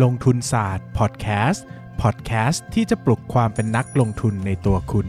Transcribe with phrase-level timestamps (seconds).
[0.00, 1.64] ลงทุนศาสตร์พอดแคสต์
[2.02, 5.06] พอดแคสต์ที่จะปลุกความเป็นนักลงทุนในตัวคุณ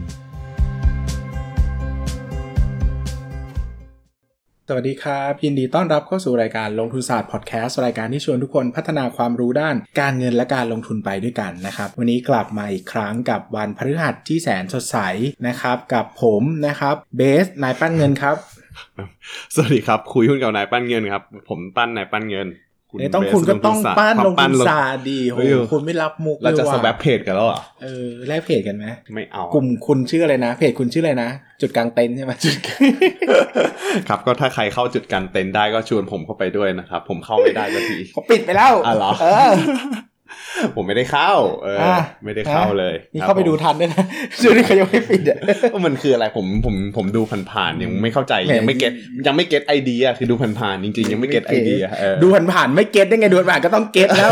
[4.68, 14.98] สวัสดีครับยินดีต้อนรับเข้าสู่รายการลงทุนศาสตร์พอดแคสต์รายการที่ชวนทุกคนพัฒนาความรู้ด้านการเงินและการลงทุนไปด้วยกันนะครับ วันนี้กลับมาอีกครั้งกับวันพฤหัสที่แสนสดใส
[15.46, 18.36] นะครับ กับผมนะครับเบสนายปั้นเงินครับ
[19.54, 22.48] สวัสดีครับคุยหุ้นกับนายปั้นเงินครับ ผมปั้นนายปั้นเงิน
[22.98, 31.30] เอ้ยต้องคุณก็ต้องปั้นลงทุนศาสสตร์ดีโหเฮ้ยคุณไม่รับมุกเราจะลยสว่แวปเพจกันแล้วเหรอะเออแลกเพจกันไหมไม่เอากลุ่มคุณชื่ออะไรนะ เพจคุณชื่ออะไรนะ
[31.60, 32.32] จุดกลางเต็นท์ใช่ไหม
[34.08, 39.52] ครับก็ถ้าใครเข้าจุดการเต็นท์ได้ก็ชวนผมเข้าไปด้วยนะครับผมเข้าไม่ได้สักทีเขาปิดไปแล้วอะเหรอเออ
[40.76, 44.04] ผมไม่ได้เข้า เอออะไม่ได้เข้าเลยนี่เข้าไปดูทันด้วยนะ
[44.40, 45.38] ช่วงนี้เขายังไม่ปิดอะ
[45.72, 48.92] ว่ามันคืออะไรผมผมผมดูผ่านๆยังไม่เข้าใจแหมยังไม่ get
[49.26, 54.30] ยังไม่ get idea คือดูผ่านๆจริงๆ ยังไม่ get idea เออดูผ่านๆไม่ get ได้ไงดูผ่านๆก็ต้อง get แล้ว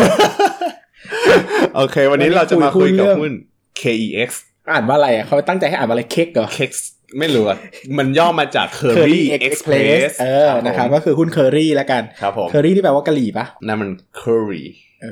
[1.76, 3.32] โอเค วันนี้เราจะมาคุยกับคุยเรื่องหุ้น
[3.80, 4.30] KEX
[4.72, 6.72] อ่านว่าอะไรอะเขาตั้งใจให้อ่านว่าอะไรเค็กซ์เหรอ KEX
[7.18, 7.58] ไม่รู้อะ
[7.98, 14.64] มันย่อมาจาก Kerry Express เออนะครับก็คือหุ้นเคอรี่แล้วกันครับผมเคอรี่ที่แปลว่ากะหรี่ปะนั่นมัน Curry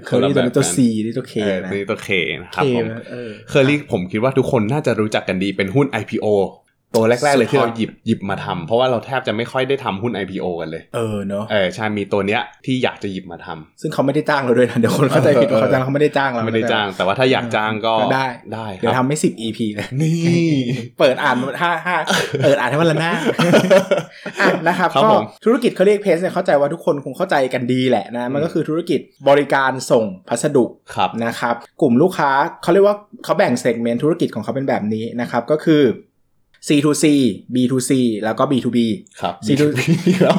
[0.06, 2.08] Kerry ตัวนี้ตัว C นี่ตัว K เออนะนี่ตัว K
[2.42, 6.26] นะคเครับผมเออเคอรี่ผมคิดว่าทุกคนน่าจะรู้จักกันดีเป็นหุ้น IPO
[6.94, 20.20] ตัวแรก ๆ เลยที่สุดฮอเราตหยิบหยิบมาทำเพราะว่าเราแทบจะไม่ค่อยได้ทำหุ้น IPO กันเลย เออเนอะเออใช่มีตัวเนี้ยที่อยากจะหยิบมาทำซึ่งเขาไม่ได้จ้างเราด้วยนะเดี๋ยวคนเข้าใจผิดว่าเขาจ้างเขาไม่ได้จ้างเราไม่ได้จ้าง แต่ว่าถ้าอยากจ้างก็ก็ได้ได้คเดี๋ยวรับทำไม่สิบ EP เลยนี่
[20.98, 21.96] เปิดอ่านห้าห้า
[22.44, 23.12] เปิดอ่านให้วันละหน้า
[24.40, 32.30] อะนะครับครับก็ผมธุรกิจเขาเรียกเพสเนี่ยเข้าใจว่าทุกคนคงเข้าใจกันดีแหละนะมันก็คือธุรกิจบริการส่งพัสดุครับนะครับ กลุ่มลูกค้า
[32.62, 35.82] เขาเรียกว่าเขาแบ่งเซกเมนต์ธุรกิจของเขาเป็นแบบนี้นะครับก็คือ
[36.68, 37.04] C2C
[37.54, 37.92] B2C
[38.24, 38.78] แล้วก็ B2B
[39.20, 39.66] ครับซีดู
[40.22, 40.36] แล้ว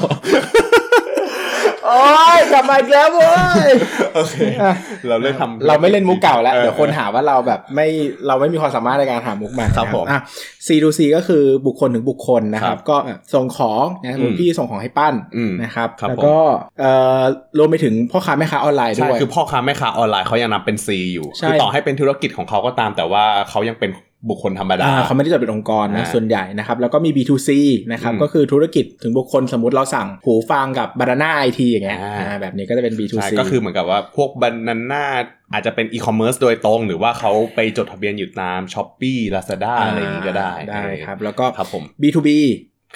[1.86, 2.02] โอ้
[2.38, 3.30] ยกลับมาอีกแล้วเว้
[3.68, 3.70] ย
[4.16, 4.74] โอเคอะ
[5.08, 7.88] เราเล่นทำเราไม่เล่นมุกเก่าแล้วออเดี๋ยวคนหาว่าเราแบบไม่
[8.28, 10.20] เราไม่มีความสามารถในการหามุกใหม่ครับผมอะ
[10.68, 16.36] C2C ก็คือบุคคลถึงบุคคลนะครัครับบก็แบบส่งของนะสมมอืติมพี่ส่งของให้ปั้นอืมนะครับครับ แล้วก็
[16.80, 17.22] เอ่อ
[17.58, 23.92] รวมไปถึงพ่อค้าแม่ค้าออนไลน์ใช่ด้วยคือพ่อค้าแม่ค้าออนไลน์เขายังนับเป็น C อยู่ใช่คือต่อให้เป็นธุรกิจของเขาก็ตามแต่ว่าเขายังเป็น
[24.30, 27.50] บุคคลธรรมดาอ่าเขาไม่ได้จดเป็นองค์กรนะอ่าส่วนใหญ่นะครับ แล้วก็มี B2C
[27.92, 35.06] นะครับอืมก็คือธุรกิจถึงบุคคลสมมติเราสั่งหูฟังกับ Banana IT อย่างเงี้ยอ่าอ่าแบบนี้ก็จะเป็น B2C ใช่ก็คือเหมือนกับว่าพวก Banana
[35.54, 42.30] อาจจะเป็นอีคอมเมิร์ซโดยตรง หรือว่าเขาไปจดทะเบียนอยู่ตาม Shopee Lazada อะไรอย่างนี้ก็ได้ได้ครับ แล้วก็ครับผม B2B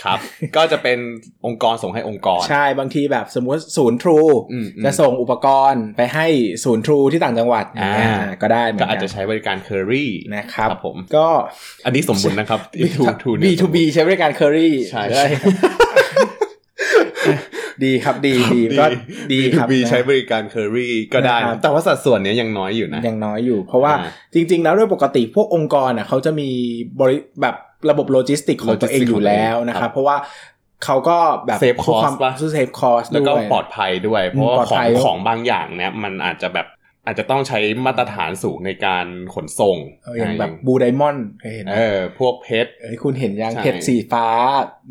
[0.04, 0.20] ครับ
[0.56, 1.00] ก็จะเป็น
[1.46, 4.20] องค์กรส่งให้องค์กร ใช่บางทีแบบสมมติศูนย์ True
[4.52, 6.28] อืมอืมจะส่งอุปกรณ์ไปให้
[6.64, 11.28] ศูนย์ True ที่ต่างจังหวัดอย่างเงี้ยอ่าก็ได้เหมือนก็กันอาจจะใช้บริการเคอรี่นะครับครับผมก็
[11.86, 12.60] อันนี้สมมุตินะครับ
[12.98, 15.24] ทูทู B2B ใช้บริการเคอรี่ใช่ได้
[17.86, 18.86] ดีครับดีดีก็
[19.34, 26.50] ดีครับ B ใช้บริการเคอรี่ก็ได้นะครับนะแต่ว่าสัดส่วนเนี้ยยังน้อยอยู่นะยังน้อยอยู่ เพราะว่าอ่าจริง ๆ แล้วโดยปกติพวกองค์กรอะเขาจะมี
[27.00, 27.56] บริแบบ
[27.90, 30.18] ระบบโลจิสติกของตัวเอง Logistics อยู่แล้วนะคครัรับบเพราะว่า
[30.84, 36.68] เขาก็แบบ Save เพื่อความ cost ปะเซฟคอสแล้วก็ด้วยปลอดภัยด้วย เพราะปลว่าอดขอภังยของบางอย่างเนี่ยมันอาจจะแบบ
[37.06, 44.28] อาจจะต้องใช้มาตรฐานสูงในการขนส่งเอออย่างแบบบูไดมอนด์เคยเห็นไหมเออพวกเพชรเอ้ยคุณเห็นยังใช่เพชรสีฟ้า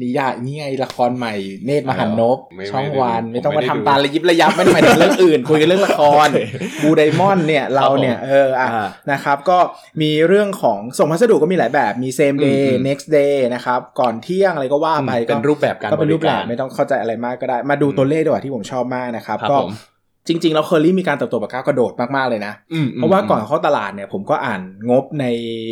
[0.03, 6.41] นิยายนี่ไงละครใหม่เนตรมหันนบไม่ช่องไม่ได้วันดูไม่ต้องผมมาไม่ได้ทำดูตาระยิบระยับไม่ได้หมายถึงเรื่องอื่น คุยกันเรื่องละครโอเค
[6.83, 9.59] บูไดมอนด์เนี่ยเราเนี่ยผมเอออะอ่านะครับก็
[10.03, 19.73] มีเรื่องของส่งพัสดุก็มีหลายแบบมี same day อืมอืม next day นะครับก่อนเที่ยงอะไรก็ว่าไปเป็นรูปแบบการก็เป็นรูปแบบบไม่ต้องเข้าใจอะไรมากก็ได้ มาดูตัวเลขดีกว่าที่ผมชอบมากนะครับครับก็ผม
[20.29, 25.25] จริง ๆ แล้วเคอรี่มีการเติบโตแบบก้าวกระโดดมากๆเลยนะอืมเพราะว่าก่อนเข้าตลาดเนี่ยผมก็อ่านงบใน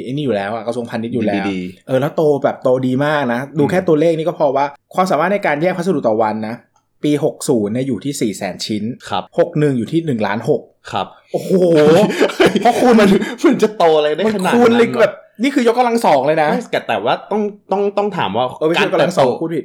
[0.02, 4.64] ไอ้นี่อยู่แล้วอะกระทรวงพาณิชย์อยู่แล้วดีเออแล้วโตแบบโตดีมากนะ ดูแค่ตัวเลขนี่ก็พอว่า
[4.94, 6.54] ความสามารถในการแยกพัสดุต่อวันนะ
[7.04, 7.12] ปี
[7.42, 11.52] 60เนี่ยอยู่ที่4 0 0 0 0 0 ชิ้นครับ61 อยู่ที่1ล้าน6ครับ โอ้โห
[12.60, 13.08] เพราะคูณมัน
[13.46, 17.42] มันจะโตอะไรได้มันขนาดคูณเลยนั้นแบบนี่คือยกกำลังสองเลยนะไม่แต่แต่ว่าต้อง
[17.72, 19.64] ต้องต้องถามว่าเออไม่ใช่ยกกำลังสองพูดผิด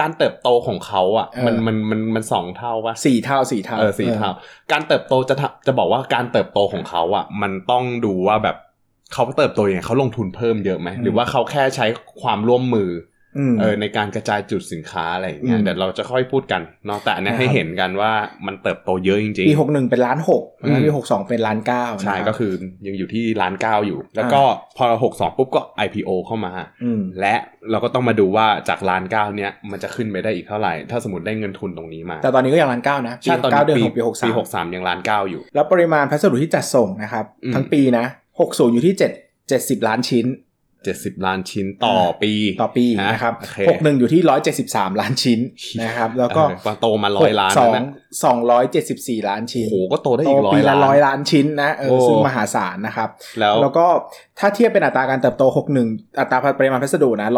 [0.00, 4.30] การเติบโตของเขาอะเออมันมันมันมันสองเท่าวะสี่เท่าสี่เท่าเออสี่เท่า
[4.72, 8.56] การเติบโตจะทำจะบอกว่าการเติบโตของเขาอะ มันต้องดูว่าแบบ
[9.12, 11.86] เขาเติบโตยังไงเขาลงทุนเพิ่มเยอะไหมหรือว่าเขาแค่ใช้
[12.22, 13.13] ความร่วมมืออืม
[13.60, 18.12] เออในการกระจายจุดสินค้าอะไรอย่างเงี้อืยมเดี๋ยวเราจะค่อยพูดกันเนาะแต่อันเนี้ยนะครับให้เห็นกันว่า
[18.46, 22.52] มันเติบโตเยอะจริงปี61เป็นล้านหกอืมปีหกสองเป็นล้านเก้าๆใช่นะครับก็คือ
[22.86, 24.42] ยังอยู่ที่ล้านเก้าอยู่ แล้วก็
[24.76, 26.52] พอหกสองปุ๊บก็ IPO เข้ามา
[26.84, 27.34] อืมและ
[27.70, 38.06] เราก็ต้องมาดูว่าจากล้านเก้าเนี้ยมันจะขึ้นไปได้อีกเท่าไหร่ ถ้าสมมติได้เงินทุนตรงนี้มา แต่ตอนนี้ก็ยังล้านเก้านะใช่ตอนเก้านี้เดือนปีของปีหกสามปีหกสามยังล้านเก้าอยู่ แล้วปริมาณพัสดุที่จัดส่งนะครับอืมทั้งปีนะ
[38.38, 40.26] 60อยู่ที่7 70ล้านชิ้น
[41.00, 42.32] 70 ล้านชิ้นต่อปี
[42.62, 45.40] ต่อปีนะนะครับโอเคหกหนึ่งอยู่ที่ร้อยเจ็ดสิบสามล้านชิ้น
[45.82, 47.84] นะครับ แล้วก็เออโตมาร้อยล้านสแล้อวงนะ
[48.24, 53.08] สองร้อยเจ็ดสิบสี่ล้านชิ้นโอ้โหก็โตได้โตอีกร้อปียละล้านร้อยล้านชิ้นนะเออโอ้ซึ่งมหาศาลนะครับ
[53.40, 53.86] แล้วแล้วก็
[54.38, 55.42] ถ้าเทียบเป็นอัตราการเติบโต
[55.80, 57.28] 61 อัตราปริมาณพัสดุนะ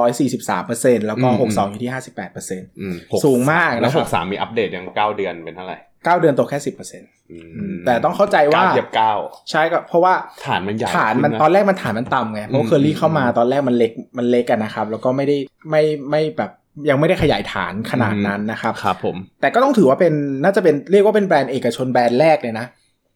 [0.49, 7.39] 143%แล้วก็อืม62 อยู่ที่ 58%อืมสูงมากแล้วนะครับหกสามมีอัปเดตยังเก้าเดือนเป็นเท่าไหร่ 9เดือนโตแค่10%อื
[7.71, 9.13] มแต่ต้องเข้าใจว่าเก้าเทียบเก้า
[9.51, 10.15] ใช่ก็เพราะว่า
[10.47, 15.37] ฐานมันใหญ่ฐานมันขึ้ะตอนแรกมันฐานมันต่ำไงเพราะอืมเคอรี่เข้ามาอืมตอนแรกมันเล็กมันเล็กกันนะครับ แล้วก็ไม่ได้
[15.71, 16.51] ไม่ไม่แบบ
[16.91, 20.13] ยังไม่ได้ขยายฐานขนาดนั้นนะครับครับผมแต่ก็ต้องถือว่าเป็น
[20.45, 22.67] น่าจะเป็นเรียกว่าเป็นแบรนด์เอกชนแบรนด์แรกเลยนะ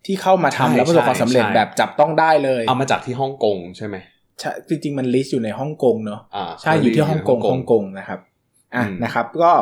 [0.06, 3.96] ที่เข้ามาทำใช่แล้วประสบความสำเร็จใช่แบบจับต้องได้เลย เอามาจากที่ฮ่องกงใช่ไหม
[4.40, 8.20] ใช่จริงๆมัน list อยู่ในฮ่องกงเนอะอ่าใช่อยู่ที่ฮ่องกงฮ่องกงนะครับ
[8.74, 9.52] อะอืมนะครับ ก็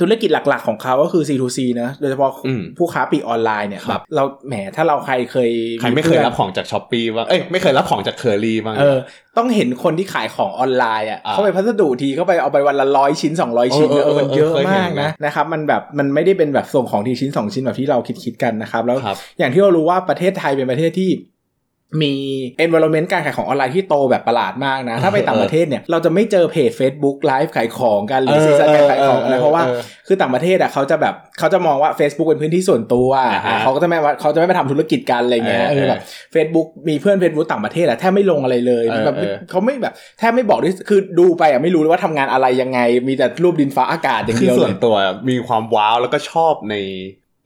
[0.00, 5.50] ธุรกิจหลักๆของเขาก็คือ C2C นะโดยเฉพาะอืมผู้ค้าปลีกออนไลน์เนี่ยครับแบบเราแหมถ้าเราใครเคย
[5.80, 8.98] ใครไม่เคยรับของจาก Shopee ว่างเอ้ยไม่เคยรับของจากเคอรี่บ้างเออ
[9.36, 21.10] ต้องเห็นคนที่ขายของออนไลน์อะอ่าเข้าไปพัสดุทีเข้าไปเอาไปวันละร้อยชิ้น 200 ชิ้นเออเออมันเยอะเออเคยเห็นมากนะนะครับมันแบบมันไม่ได้เป็นแบบส่งของทีชิ้น 2 ชิ้นแบบที่เราคิดคิดๆกันนะครับแล้วครับอย่างที่เรารู้ว่าประเทศไทยเป็นประเทศที่
[22.02, 22.14] มี
[22.64, 36.00] environment การขายของออนไลน์ที่โตแบบประหลาดมากนะ ถ้าไปต่างประเทศเนี่ย เราจะไม่เจอเพจ Facebook ไลฟ์ขายของกัน หรือ season การขายของนะเพราะว่าออคือต่างประเทศอะเขาจะแบบเขาจะมองว่า Facebook เป็นพื้นที่ส่วนตัวอ่าฮะอะเขาก็จะไม่ว่าเขาจะไม่ไปทำธุรกิจกันอะไรเงี้ยเออเออแบบ
[36.34, 42.78] Facebook มีเพื่อน Facebook ต่างประเทศอะแทบไม่ลงอะไรเลยเออแบบเออเขาไม่แบบแทบไม่บอกด้วยคือดูไปอะไม่รู้เลยว่าทำงานอะไรยังไง
[43.08, 44.96] มีแต่รูปดินฟ้าอากาศอย่างคือเดียวส่เลวนยตัว
[45.30, 46.74] มีความว้าวแล้วก็ชอบใน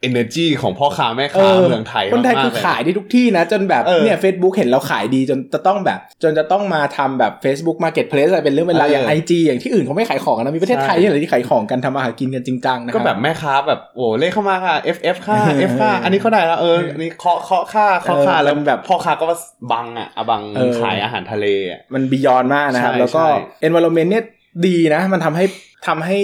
[0.07, 15.37] energy ของพ่อค้าแม่เอค้าอเมืองไทยคนไทยมกๆคือเลขายได้ทุกที่นะ จนแบบเออเนี่ย Facebook เห็นเราขายดีจนจะต้องแบบ จนจะต้องมาทำแบบ Facebook Marketplace อะไรเป็นเรื่องเวลาวเออออย่าง IG อย่างที่อื่นเขาไม่ขายของกันนะมีประเทศไทยใช่นี่แหละที่ขายของกันทำอาหารกินกันจริงจังนะคก็รับแบบแม่ค้าแบบโอ้เลขเข้ามาค่ะ FF ค่า
[15.69, 19.37] F ค่าอันนี้เขาได้แล้วเอออันนี้เคาะเคาะค่ะเคาะค่ะเออแล้วมันแบบพ่อค้าก็ว่า
[19.71, 23.29] บังอะอะบังเออขายอาหารทะเลอะมัน beyond มากนะครับใช่แล้วก็ใช่
[23.67, 24.23] environment เนี่ย
[24.67, 25.45] ดีนะ มันทำให้
[25.87, 26.19] ทำให้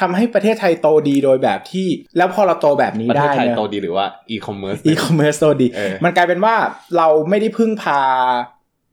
[0.00, 6.54] ทำให้ประเทศไทยโตดีโดยแบบที่ แล้วพอเราโตแบบนี้ประเทได้ศไทยเนี่ยโตดีหรือว่า e-commerce e-commerce โตดีเออมันกลายเป็นว่า
[6.96, 8.00] เราไม่ได้พึ่งพา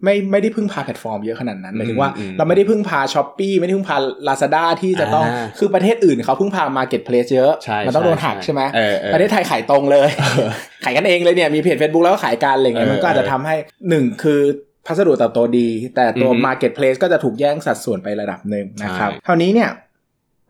[0.04, 3.98] ไม่ไม่ได้พึ่งพาแพลตฟอร์มเยอะขนาดนั้นหมายถึงว่าอืมเราไม่ได้พึ่งพา Shopee ไม่ได้พึ่งพา
[4.28, 10.10] Lazada ที่จะต้องอ่าคือประเทศอื่นเขาพึ่งพา marketplace เยอะใช่มันต้องโดนใช่หักใช่ไหมเออเออประเทศไทยขายตรงเลย
[10.86, 13.56] ขายกันเองเลยเนี่ยมีเพจ Facebook แล้วก็ขายกันอะไรเงี้ยเออมันก็อาจจะทำให้
[13.90, 14.42] หนึ่งคือ
[14.86, 19.70] พัสดุเติบโตดี แต่ตัวอือฮึ Marketplace ก็จะถูกแย่งสัดส่วนไประดับหนึ่งนะครับใช่เท่านี้เนี่ย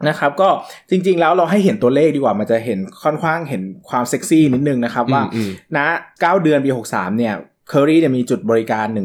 [0.07, 0.49] นะครับก็
[0.89, 5.79] จริง ๆ แล้วเราให้เห็นตัวเลขดีกว่ามันจะเห็นค่อนข้างเห็นความเซ็กซี่นิดนึงนะครับว่าอืมณ
[6.11, 7.33] 9เดือนปี63เนี่ย
[7.69, 8.97] เคอรี่เนี่ยมีจุดบริการ 1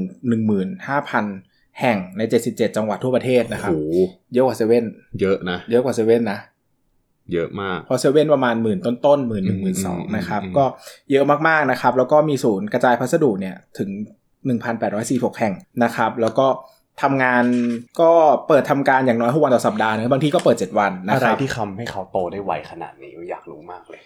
[0.91, 3.76] 15,000 แห่งใน 77 จังหวัดทั่วประเทศนะคโอ้รับโห
[4.32, 4.85] เยอะกว่าเซเว่น
[5.20, 6.38] เยอะนะ เยอะกว่าเซเว่นนะ
[7.32, 10.64] เยอะมากเพอเซเว่นประมาณหมื่นต้นๆหมื่นหนึ่งหมื่นสองอืมนะครับอืมก็
[11.11, 13.91] เยอะมากๆนะครับ แล้วก็มีศูนย์กระจายพัสดุเนี่ยถึง
[14.64, 15.55] 1,846 แห่ง
[15.85, 16.46] นะครับ แล้วก็
[17.02, 17.44] ทำงาน
[18.00, 18.11] ก็
[18.49, 24.00] เปิดทำการอย่างน้อย6วันต่อสัปดาห์นะบางทีก็เปิด7วันนะอะคไรรับที่ทำให้เขาโตได้ไวขนาดนี้อยากรู้มากเลย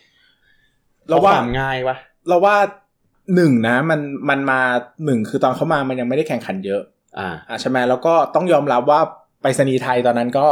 [1.08, 1.96] เราว่าควมง่ายปะ
[2.28, 2.56] เราว่า
[3.34, 4.60] หนึ่งนะ มันมันมา
[5.04, 6.82] หนึ่งคือตอนเขามามันยังไม่ได้แข่งขันเยอะ
[7.18, 9.00] อ่าอะใช่ไหมแล้วก็ต้องยอมรับว่า
[9.42, 10.46] ไปรษณีย์ไทยตอนนั้นก็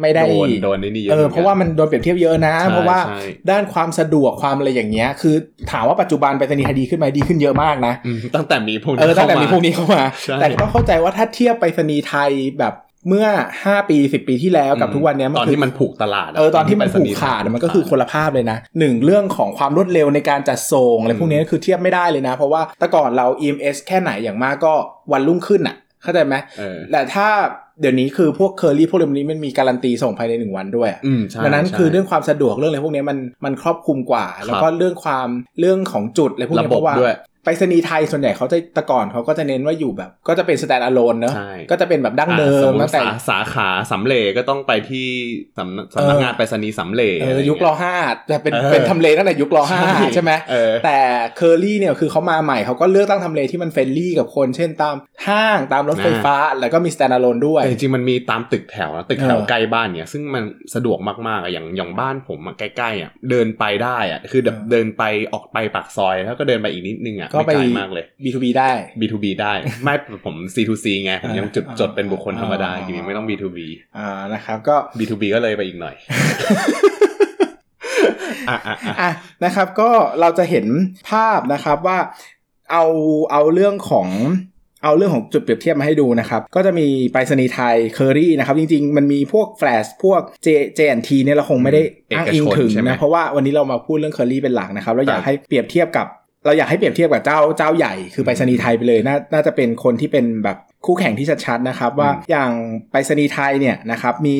[0.00, 3.20] ไม่ได้โดนโดนนี่เยอะเออหมืนกันเพราะว่ามันโดนเปรียบเทียบเยอะนะใช่เพราะว่าใช่
[3.50, 5.34] ด้านความสะดวกความอะไรอย่างเงี้ย คือ
[5.72, 12.30] ถามว่าปัจจุบันไปรษณีย์ไทยดีขึ้นไหมดีขึ้นเยอะมากนะอืมตั้งแต่มีพวกนี้เออตั้งแต่เข้าามีพวกนี้เข้ามาใช่แต่ต้องเข้าใจว่าถ้าเทียบไปรษณีย์ไทย
[12.60, 12.74] แบบ
[13.08, 13.26] เมื่อ
[13.60, 24.74] 5 ปี 10 ปีที่แล้วกับทุกวันเนี้ยตอนคืที่มันผูกตลาดะเออตอนที่มันผูกไปสขาดย์มันก็คือคนละภาพเลยนะหนึ่งเรื่องของความรวดเร็วในการจัดส่งอะไรพวกนี้คือเทียบไม่ได้เลยนะ เพราะว่าแต่ก่อนเรา EMS แค่ไหนอย่างมากก็
[25.12, 27.28] วันรุ่งขึ้นอะ เข้าใจไหมเออแต่ถ้า
[27.80, 35.28] เดี๋ยวนี้คือพวกเคอรี่พวกเรื่องนี้มันมีการันตีส่งภายในหนึ่งวันด้วยอะอืมใช่ดังนั้นใช่คือเรื่องความสะดวกเรื่องอะไรพวกนี้มันมันครอบคลุมกว่า แล้วก็เรื่องความ
[35.60, 37.14] เรื่องของจุดอะไรพวกนี้ระบบเพราะว่าด้วย
[37.44, 45.08] ไปรษณีย์ไทยส่วนใหญ่เขาจะแต่ก่อนเขาก็จะเน้นว่าอยู่แบบ ก็จะเป็นสแตนด์อะโลนเนอะใช่ก็จะเป็นแบบดั้งเดิอะสมมมุตั้ติงแต่สาสาขาสำเร็จก็ต้องไปที่
[45.58, 47.94] สำนักสำนักงานไปรษณีย์สำเร็จเออยุครอห้า
[48.30, 49.80] จะเป็นเออเป็นทำเลตั้งแต่ยุครอห้า
[50.14, 50.98] ใช่ไหมเออแต่
[51.36, 54.96] เคอรี่เนี่ยคือเขามาใหม่เขาก็เลือกตั้งทำเลที่มัน friendly กับคน เช่นตาม
[55.28, 69.52] ห้างตามรถไฟฟ้า แล้วก็มี stand-alone ด้วยแต่จริงๆมันมีตามตึกแถวนะตึกแถวเออใกล้บ้านเนี่ยซึ่งมันสะดวกมากๆอะอย่างอย่างบ้านผมอะใกล้ๆอะเดินไปได้อะคือแบบเออเดินไปออกไปปากซอยแล้วก็เดินไปอีกนิดนึงอะก็ไม่ไปไกลมากเลย B2B ได้ B2B ได้
[69.84, 73.58] ไม่ผม C2C ไง ผมยังจุดอ่าจดเป็นบุคคลธรรมดาอ่าอยู่ยังไม่ต้อง B2B
[73.96, 75.94] อ่านะครับ ก็ B2B ก็เลยไปอีกหน่อย
[78.48, 79.10] อะอะอะอะ
[79.44, 80.66] นะครับ ก็เราจะเห็น
[81.10, 81.98] ภาพนะครับว่า
[82.72, 82.84] เอา
[83.32, 84.08] เอาเรื่องของ
[84.84, 90.48] เอาเรื่องของจุดเปรียบเทียบมาให้ดูนะครับ ก็จะมีไปรษณีย์ไทยเคอรี่นะครับ จริง ๆ มันมีพวกแฟลชพวก J
[90.78, 91.82] JNT เนี่ยเราคงไม่ได้
[92.16, 96.06] อ้างอิงถึงเอกชนใช่ไหมนะ เพราะว่าวันนี้เรามาพูดเรื่องเคอรี่เป็นหลักนะครับ เราอยากครับให้เปรียบเทียบกับ
[96.44, 102.50] เราอยากให้เปรียบเทียบกับเจ้าเจ้าใหญ่คือไปรษณีย์ไทยไปเลยน่าน่าจะเป็นคนที่เป็นแบบคู่แข่งที่ชัดๆนะครับ ว่าอย่าง
[102.90, 104.38] ไปรษณีย์ไทยเนี่ยนะครับมี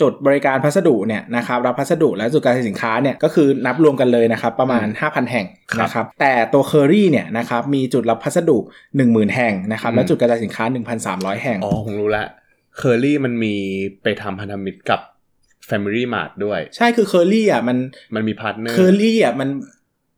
[0.00, 5.46] จุดบริการพัสดุเนี่ยนะครับรับพัสดุและจุดกระจายสินค้าเนี่ยก็คือนับรวมกันเลยนะครับประมาณ 5,000 แห่ง
[5.82, 8.58] นะครับแต่ตัวเคอรี่เนี่ยนะครับมีจุดรับพัสดุ
[8.96, 10.64] 10,000 แห่งนะครับและจุดกระจายสินค้า
[11.04, 12.24] 1,300 แห่งอ๋อผมรู้ละ
[12.76, 13.54] เคอรี่มันมี
[14.02, 15.00] ไปทำพันธมิตรกับ
[15.68, 17.78] Family Mart ด้วย ใช่คือเคอรี่อะมัน
[18.14, 19.48] มันมี partner Kerry อะมัน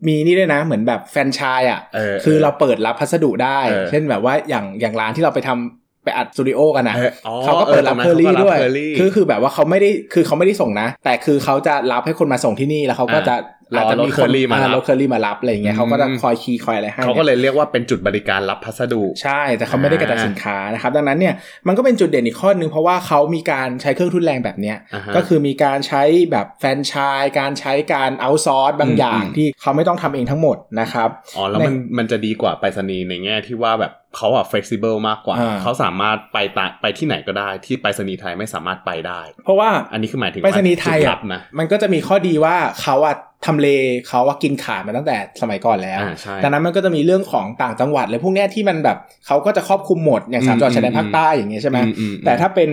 [0.07, 13.39] มีนี่ด้วยนะเหมือนแบบแฟรนไชส์อะเออคือเราเปิดรับพัสดุได้เออเช่นแบบว่าอย่างอย่างร้านที่เราไปทำไปอัดสตูดิโอกันนะเอออ๋อเขาก็เปิดรับเออเคอรี่ตรงนั้นเขาก็รับด้วย Curly คือคือแบบว่าเขาไม่ได้คือเขาไม่ได้ส่งนะ แต่คือเขาจะรับให้คนมาส่งที่นี่แล้วเขาก็จะร
[13.77, 21.35] ออาจจะรถมี Curly มารับรถเคอรี่มารับอะไรอย่างเงี้ยอืมเขาก็จะคอย key คอยอะไรให้เขาก็เลยเรียกว่าเป็นจุดบริการรับพัสดุ ใช่แต่เขาไม่ได้กระจายสินค้านะครับดังนั้นเนี่ย
[21.67, 43.69] มันก็เป็นจุดเด่นอีกข้อหนึ่งเพราะว่าเขามีการใช้เครื่องทุ่นแรงแบบเนี้ยอ่าฮะก็คือมีการใช้แบบแฟรนไชส์การใช้การ outsource บางอืมอย่างอืมที่เขาไม่ต้องทำเองทั้งหมดนะครับอ๋อแล้วมันในมันจะดีกว่าไปรษณีย์ในแง่ที่ว่าแบบเขาอะ flexible มากกว่าอ่าเขาสามารถไปตะไปที่ไหนก็ได้ที่ไปรษณีย์ไทยไม่สามารถไปได้ เพราะว่าอันนี้คือหมายถึงไปรษณีย์ไทยจุดอะลับนะมันก็จะมีข้อดีว่าเขาอะ ทำเล
[44.09, 52.69] เขาว่ากินขาดมาตั้งแต่สมัยก่อนแล้วอ่าใช่ดังนั้นมันก็จะมีเรื่องของต่างจังหวัดเลยพวกเนี้ยที่มันแบบเขาก็จะครอบคลุมหมดอย่างสามอืมจังหวัดชายแดนอืมภาคใต้อย่างเงี้ยใช่ไหมอืมอืมแต่ถ้าเป็น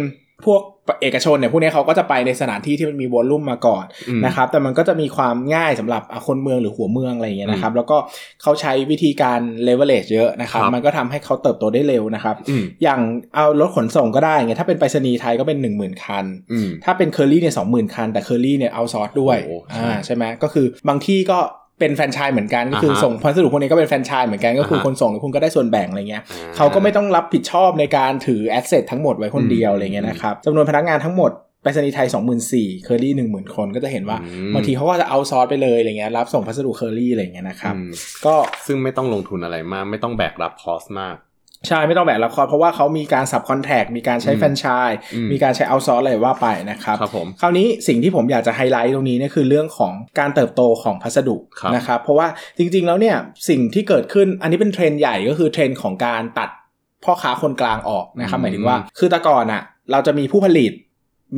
[0.46, 0.62] พวก
[1.02, 7.98] เอกชนเนี่ยพวกเนี้ยเขาก็จะไปในสถานที่ที่มันมีวอลลุ่มมาก่อนอืมนะครับแต่มันก็จะมีความง่ายสำหรับอะคนเมืองหรือหัวเมืองอะไรอย่างเงี้ยนะครับ แล้วก็
[8.42, 13.00] เขาใช้วิธีการ leverage เยอะนะครับครับมันก็ทำให้เขาเติบโตได้เร็วนะครับอืมอย่าง
[13.36, 21.40] เอารถขนส่งก็ได้ไงถ้าเป็นไปรษณีย์ไทยก็เป็น 10,000 คันอืมถ้าเป็นเคอรี่เนี่ยสองหมื่นคัน แต่เคอรี่เนี่ย outsource ด้วยโอ้ใช่อ่าใช่ไหมก็คือบางที่ก็
[21.80, 31.32] เป็นแฟรนไชส์เหมือนกันก็คืออ่าฮะส่งพัสดุพวกนี้ก็เป็นแฟรนไชส์เหมือนกันก็คืออ่าฮะคนส่งคุณก็ได้ส่วนแบ่งอะไรเงี้ยอ่เขาก็ไม่ต้องรับผิดชอบในการถือ asset ทั้งหมดไว้คนเดียวอืมอะไรเงี้ยนะครับจำนวนพนักงานทั้งหมด
[31.64, 32.08] ไปรษณีย์ไทย
[32.46, 37.92] 24,000เคอรี่ 10,000 คนก็จะเห็นว่าอืมบางทีเขาก็จะ outsource ไปเลยอะไรเงี้ยรับส่งพัสดุเคอรี่อะไรเงี้ยนะครับอืม
[38.26, 41.16] ก็ซึ่งไม่ต้องลงทุนอะไรมาก ไม่ต้องแบกรับ cost มาก
[41.68, 53.16] ใช่ไม่ต้องแบกรับคอร์สเพราะว่าเขามีการ subcontract มีการใช้อืมแฟรนไชส์อืมมีการใช้ outsource อะไรว่าไปนะครับครับผมคราวนี้สิ่งที่ผมอยากจะไฮไลท์ตรงนี้เนี่ยคือเรื่องของการเติบโตของพัสดุครับนะครับเพราะว่าจริง ๆ แล้วเนี่ย
[53.50, 56.50] สิ่งที่เกิดขึ้นอันนี้เป็นเทรนด์ใหญ่ก็คือเทรนด์ของการตัด
[57.04, 59.62] พ่อค้าคนกลางออกนะครับหมายถึงว่าคือแต่ก่อนอะ
[59.92, 60.74] เราจะมีผู้ผลิต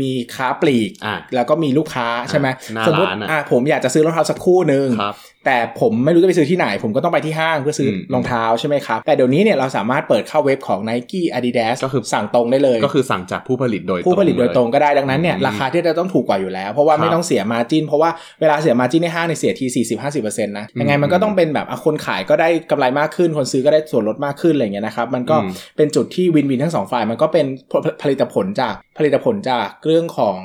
[0.02, 5.16] มีค้าปลีกอะแล้วก็มีลูกค้าใช่ไหมหน้าสมมติร้านอะอะผมอยากจะซื้อรองเท้าสักคู่หนึ่งครับ
[5.50, 18.10] แต่ผมไม่รู้จะไปซื้อที่ไหน ผมก็ต้องไปที่ห้างเพื่อซื้ออมรองเท้าใช่ไหมครับ แต่เดี๋ยวนี้เนี่ยเราสามารถเปิดเข้าเว็บของ Nike Adidas ก็คือสั่งตรงได้เลย ก็คือสั่งจากผู้ผลิตโดยผู้ผลิตโดยตรงเลก็ได้ดังนั้นเนี่ยอืมราคาที่จะต้องถูกกว่าอยู่แล้ว เพราะว่าครับไม่ต้องเสียมาจินเพราะว่า
[18.42, 19.66] เวลาเสียมาจินในห้างในยเสียที
[20.10, 30.38] 40-50%นะยังไงมันก็ต้องเป็นแบบอะคนขายก็ได้กำไรมากขึ้น คนซื้อก็ได้ส่วนลดมากขึ้นอะไรอย่างเงี้ยนะครับมันก็อืมเป็นจุดที่วินวินทั้งสองฝ่ายมันก็เป็นผลผลิตผลจากผลิตผลจากเรื่องของ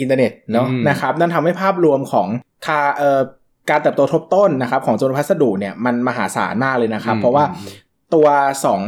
[0.00, 2.28] อินเทอร์เน็ตเนาะอืมนะครับนั่นทำให้ภาพรวมของ
[2.66, 3.20] คาเอ่อ
[3.70, 8.28] การเติบโตทบต้นนะครับของจำนวนพัสดุเนี่ยมันมหาศาลมากเลยนะครับ เพราะว่าอืมตัว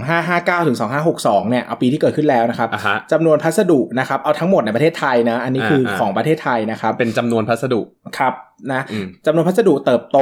[0.05, 0.79] 2559 ถึง
[1.15, 7.81] 2562 เนี่ย เอาปีที่เกิดขึ้นแล้วนะครับอะฮะจำนวนพัสดุนะครับ เอาทั้งหมดในประเทศไทยนะ อันนี้คืออาอ่าของประเทศไทยนะครับ เป็นจำนวนพัสดุ
[8.19, 8.35] ครับ
[8.73, 10.19] นะอืมจำนวนพัสดุเติบโต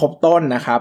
[0.00, 0.80] ทบต้นนะครับ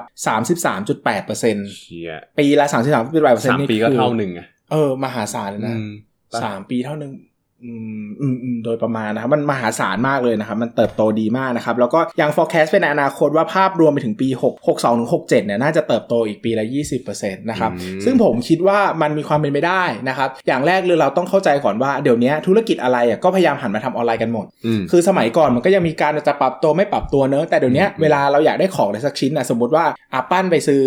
[0.76, 5.92] 33.8%เฉลี่ยปีละ 33.8%สามนี่ปีก็คือเท่าหนึ่งอะเออ มหาศาลเลยนะอืม
[6.44, 7.12] สามปีเท่านึง
[7.64, 16.66] อืมอืมอืมโดยประมาณนะครับ มันมหาศาลมากเลยนะครับ มันเติบโตดีมากนะครับ แล้วก็ยัง forecast เป็นในอนาคตว่าภาพรวมไปถึงปี 6 62ถึง67เนี่ยน่าจะเติบโตอีกปีละ
[17.04, 30.84] 20%นะครับอืมซึ่งผมคิดว่ามันมีความเป็นไปได้นะครับ อย่างแรกเลยเราต้องเข้าใจก่อนว่าเดี๋ยวนี้ธุรกิจอะไรอะก็พยายามหันมาทำออนไลน์กันหมดอืมคือสมัยก่อนมันก็ยังมีการจะปรับตัวไม่ปรับตัวเนอะแต่เดี๋ยวนี้อืมเวลาเราอยากได้ของอะไรสักชิ้นนะสมมติว่าอะปั้นไปซื้อ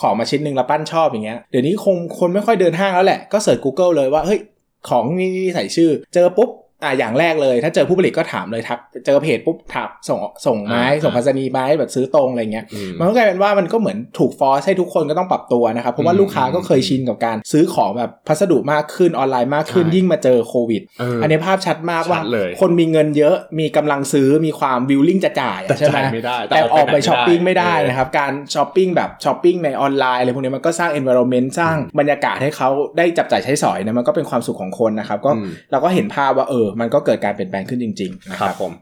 [0.00, 4.40] ของมาชิ้นหนึ่งแล้วปั้นชอบอย่างเงี้ยเดี๋ยวนี้คงคนไม่ค่อยเดินห้างแล้วแหละก็เสิร์ช Google เลยว่าเฮ้ย
[4.88, 6.50] ของนี่ใส่ชื่อ เจอปุ๊บ
[6.84, 38.72] อะอย่างแรกเลยถ้าเจอผู้ผลิตก็ถามเลยทักเจอเพจปุ๊บถามส่งส่งไหมอ่าส่งไปรษณีย์ไหมแบบซื้อตรงอะไรเงี้ยอืมมันก็กลายเป็นว่ามันก็เหมือนถูก force ให้ทุกคนก็ต้องปรับตัวนะครับเพราะว่าอืมลูกค้าก็เคยชินกับการซื้อของแบบพัสดุมากขึ้นออนไลน์มากขึ้นใช่ยิ่งมาเจอโควิดเอออันนี้ภาพชัดมากว่าชัดเลยคนมีเงินเยอะมีกำลังซื้อมีความ willing จะจ่ายอะแต่ใช่ไหมจ่ายไม่ได้แต่ออกไปช้อปปิ้งไม่ได้เออนะครับการช้อปปิ้งแบบช้อปปิ้งในออนไลน์อะไรพวกนี้มันก็สร้าง environment สร้างบรรยากาศให้เขาได้จับจ่ายใช้สอยนะมันก็เป็นความสุขของคนนะครับก็อืมเราก็เห็นภาพว่าเออมันก็เกิดการเปลี่ยนแปลงขึ้นจริงๆนะคครัรับบผม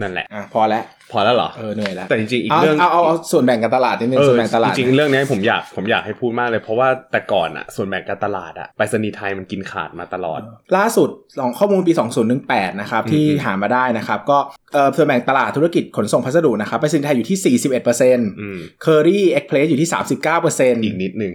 [0.00, 10.40] นั่นแหละอะพอแล้วพอแล้วเหรอเออเหนื่อยแล้วแต่จริงๆอีกเอาเรื่องเอาเอาเอาส่วนแบ่งการตลาดนิดนึงเอส่วนแบ่งตลาดจริงๆเรื่องนี้ผมอยากผมอยากให้พูดมากเลยเพราะว่าแต่ก่อนอะส่วนแบ่งการตลาดอะไปรษณีย์ไทยมันกินขาดมาตลอด
[10.76, 11.08] ล่าสุด
[11.40, 11.92] ของข้อมูลปี
[12.36, 14.38] 2018 นะครับที่อืมหามาได้นะครับ ก็
[14.72, 19.88] เอ่อส่วนแบ่งตลาดธุรกิจขนส่งพัสดุนะครับไปรษณีย์ไทยอยู่ที่ 41%อืม Kerry Express อยู่ที่
[20.36, 21.32] 39%อีกนิดนึง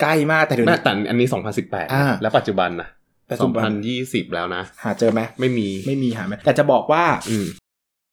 [0.00, 2.88] ใกล้มากแต่เดี๋ยวแม่นี้แต่อันนี้อ่า2018 แล้วปัจจุบันนะ
[3.32, 3.70] ปัจจุบัน
[4.02, 7.46] 2020แล้วนะ หาเจอไหมไม่มีไม่มีหาไหมแต่จะบอกว่า อืม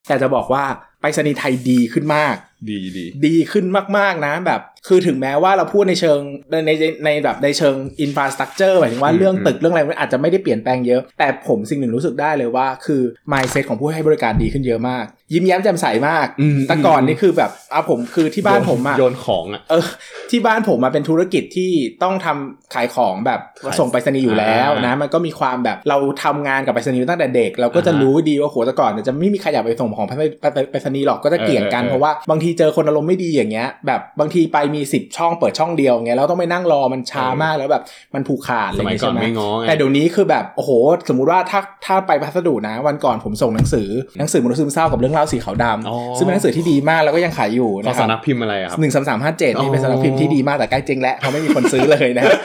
[0.08, 0.64] แต่จะบอกว่า
[1.02, 2.36] ไปรษณีย์ไทยดีขึ้นมาก
[2.70, 3.66] ดีดีดีขึ้น
[3.98, 6.20] มากๆนะ แบบคือถึงแม้ว่าเราพูดในเชิง
[6.52, 6.72] ในใน
[7.06, 19.86] ในแบบในเชิงอินฟราสตรักเจอร์หมายถึงว่าอืมเรื่องอืมตึกเรื่องอะไรมันอาจจะไม่ได้เปลี่ยนแปลงเยอะ แต่ผมสิ่งหนึ่งรู้สึกได้เลยว่า คือ mindset ของผู้ให้บริการดีขึ้นเยอะมาก ยิ้มแย้มแจ่มใสมากอืมแต่ก่อนนี่คือแบบอะผมคือที่บ้านผมอะโยนของอะเออ
[20.32, 21.72] ที่บ้านผมมาเป็นธุรกิจที่
[22.04, 37.84] ต้องทำขายของแบบขายส่งไปรษณีย์อยู่แล้วอ่านนะมันก็มีความแบบเราทำงานกับไปรษณีย์ตั้งแต่เด็ก เราก็จะอ่าฮะรู้ดีว่าโหแต่ก่อนเนี่ยจะไม่มีใครอยากไปส่งของไปไปไปไปรษณีย์หรอกก็จะเกี่ยงกันเออเออเพราะว่าบางทีเจอคนอารมณ์ไม่ดีอย่างเงี้ยแบบบางทีไปมี10ช่องเปิดช่องเดียวเงี้ยเราต้องไปนั่งรอมันช้ามากแล้วแบบ
[38.16, 40.72] มันผูกขาดอะไรสมัยเงี้ยก่อนใช่ไหมไม่ง้อไงแต่เดี๋ยวนี้คือแบบโอ้โห
[41.10, 52.40] สมมุติว่าถ้าถ้าไปพัสดุนะ วันก่อนผมส่งหนังสือหนังสือมนุษย์ซึมเศร้ากับเรื่องเล่าสีขาวดอ๋อำซึ่งเป็นหนังสือที่ดีมากแล้วก็ยังขายอยู่เขานะคสารับนักพิมพ์อะไรอะครับหนึ่งสามสามห้าเจ็ดอ๋นี่อเป็นสำนักพิมพ์ที่ดีมากแต่ใกล้เจ๊งแล้วเพราะไม่มีคนซื้อเลยนะครับ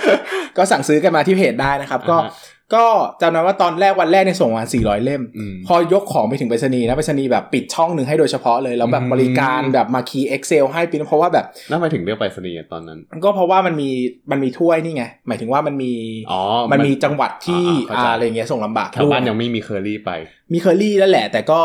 [0.57, 2.85] ก็สั่งซื้อกันมาที่เพจได้นะครับก็อ่าฮะ ก็
[3.21, 13.91] จำได้ว่าตอนแรกวันแรกเนี่ยส่งมาสี่ร้อยเล่มอืมพอยกของไปถึงไปรษณีย์นะไปรษณีย์แบบปิดช่องหนึ่งให้โดยเฉพาะเลย แล้วแบบอืมบริการแบบมาคีย์ Excel ให้ปีนเพราะว่าแบบน่าไปถึงเรื่องไปรษณีย์อะตอนนั้น ก็เพราะว่ามันมี
[14.31, 15.93] มันมีถ้วยนี่ไง หมายถึงว่ามันมี
[16.31, 16.41] อ๋อ
[16.73, 20.11] มันมีจังหวัดที่อ่าเข้าใจอ่าอะไรเงี้ยส่งลำบากแถวบ้านด้วยยังไม่มีเคอรี่ไป
[20.53, 21.61] มีเคอรี่แล้วแหละ แต่ก็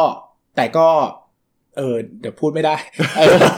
[0.56, 0.88] แต่ก็
[1.78, 2.76] เออเดี๋ยวพูดไม่ได้
[3.18, 3.54] เออนะ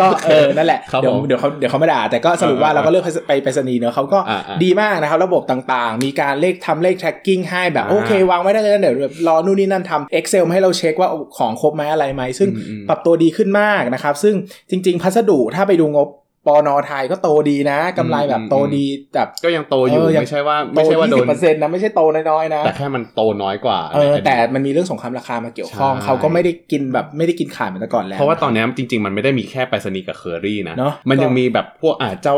[0.00, 14.34] ก็เออนั่นแหละครับเดี๋ยวผมเดี๋ยวเขาเดี๋ยวเขาไม่ด่า แต่ก็สรุปว่าอ่าเราก็เลือกไปไปรษณีย์เนอะเขาก็อ่าอ่าดีมากนะครับระบบต่างๆ มีการเลขทำเลข tracking ให้แบบอ่าโอเค วางไว้ได้เลยนะเดี๋ยวแบบรอนู่นนี่นั่นทำ Excel มาให้เราเช็คว่าของครบไหมอะไรไหมซึ่งอืมอืมปรับตัวดีขึ้นมากนะครับ ซึ่ง
[14.70, 16.08] จริง ๆ พัสดุถ้าไปดูงบ
[16.46, 32.36] ปอนอไทยก็โตดีนะกำไรแบบโตดีแบบก็ยังโตอยู่เออยังไม่ใช่ว่าโตไม่ใช่ว่าโดยี่สินบเปอร์เซ็นต์นะไม่ใช่โตน้อยๆนะแต่แค่มันโตน้อยกว่าเออในดีตแต่มันมีเรื่องสงครามราคามาเกี่ยวข้องใช่เขาก็ไม่ได้กินแบบไม่ได้กินขาดเหมือนแต่ก่อนแล้ว เพราะว่าตอนเนี้ยจริง ๆ มันไม่ได้มีแค่ไปรษณีย์กับเคอรี่นะเนอะมันยังก็มีแบบพวกอ่าเจ้า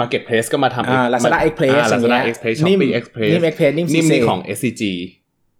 [0.00, 4.04] Marketplace ก็มาทำอ่า Lazada มัน Express อ่าอย่างเงี้ Lazada ย Express นิ่ม Shopee Express นิ่ม Express นิ่มนิ่ม
[4.06, 4.82] CC นี่ของ SCG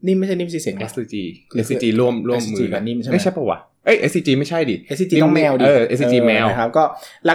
[0.07, 1.15] นิ่มไม่ใช่นิ่มสีเสียงเหรอ SCG
[1.51, 6.85] คือ SCG ร่วมร่วมมื SCG อกับนิ่มใช่ไหมไม่ใช่ปะวะ เอ้ย SCG ไม่ใช่ดิ SCG ต้องแมวดิ เออ SCG แมวนะครับก็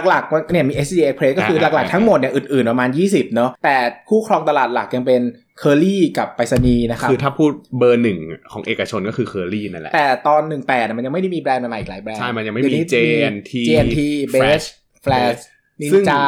[0.08, 3.76] หลักๆเนี่ยมี SCG Express ก็คืออ่าหลักๆทั้งหมดเนี่ยอื่นๆประมาณ 20 เนาะแต่
[4.08, 5.20] ผู้ครองตลาดหลักยังเป็น
[5.58, 8.18] เคอรี่กับไปรษณีย์นะครับ คือถ้าพูดเบอร์หนึ่ง
[8.52, 13.98] ของเอกชนก็คือเคอรี่นั่นแหละ แต่ตอน 18อะมันยังไม่ได้มีแบรนด์ใหม่ๆอีกหลายแบรนด์ ใช่ มันยังไม่เดี๋ยวมี J&T J&T
[14.34, 14.66] Best
[15.04, 15.40] Flash
[15.80, 16.22] นิ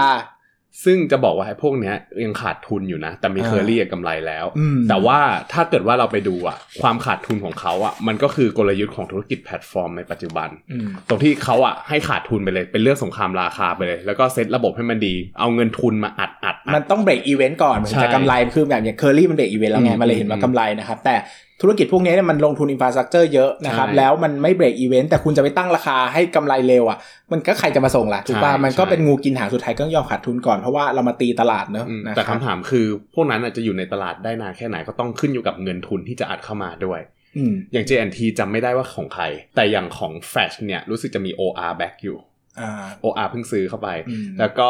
[0.84, 5.18] ซึ่งจะบอกว่าไอ้พวกเนี้ยยังขาดทุนอยู่นะ แต่มีอ่าเคอรี่กำไรแล้วอืมแต่ว่า
[5.52, 21.14] ถ้าเกิดว่าเราไปดูอะความขาดทุนของเขาอะมันก็คือกลยุทธ์ของธุรกิจแพลตฟอร์มในปัจจุบันอืมตรงที่เขาอะให้ขาดทุนไปเลย เป็นเรื่องสงครามราคาไปเลย แล้วก็เซตระบบให้มันดี เอาเงินทุนมาอัดอัดอัดมันต้องเบรกอีเวนต์ก่อนมันใช่จะกำไรคือแบบอย่างเคอรี่มัน break-even แล้วไงอืมมันเลยเห็นว่าอืมกำไรนะครับแต่
[21.62, 26.98] ธุรกิจพวกนี้เนี่ยมันลงทุน infrastructure เยอะนะครับใช่แล้วมันไม่ break-even แต่คุณจะไปตั้งราคาให้กำไรเร็วอะ
[27.32, 37.00] มันก็ใครจะมาส่งล่ะถูกป่ะใช่มันก็ใช่เป็นงูกินหางสุดท้ายก็ต้องยอมขาดทุนก่อนเพราะว่าเรามาตีตลาดเนอะอืมนะแต่ครับคำถามคือพวกนั้นอาจจะอยู่ในตลาดได้นานแค่ไหนก็ต้องขึ้นอยู่กับเงินทุนที่จะอัดเข้ามาด้วย
[37.36, 39.24] อืมอย่าง JNT จำไม่ได้ว่าของใคร
[39.56, 42.18] แต่อย่างของ Flash เนี่ยรู้สึกจะมี OR back อยู่
[42.60, 44.68] อ่า OR เพิ่งซื้อเข้าไปอืมแล้วก็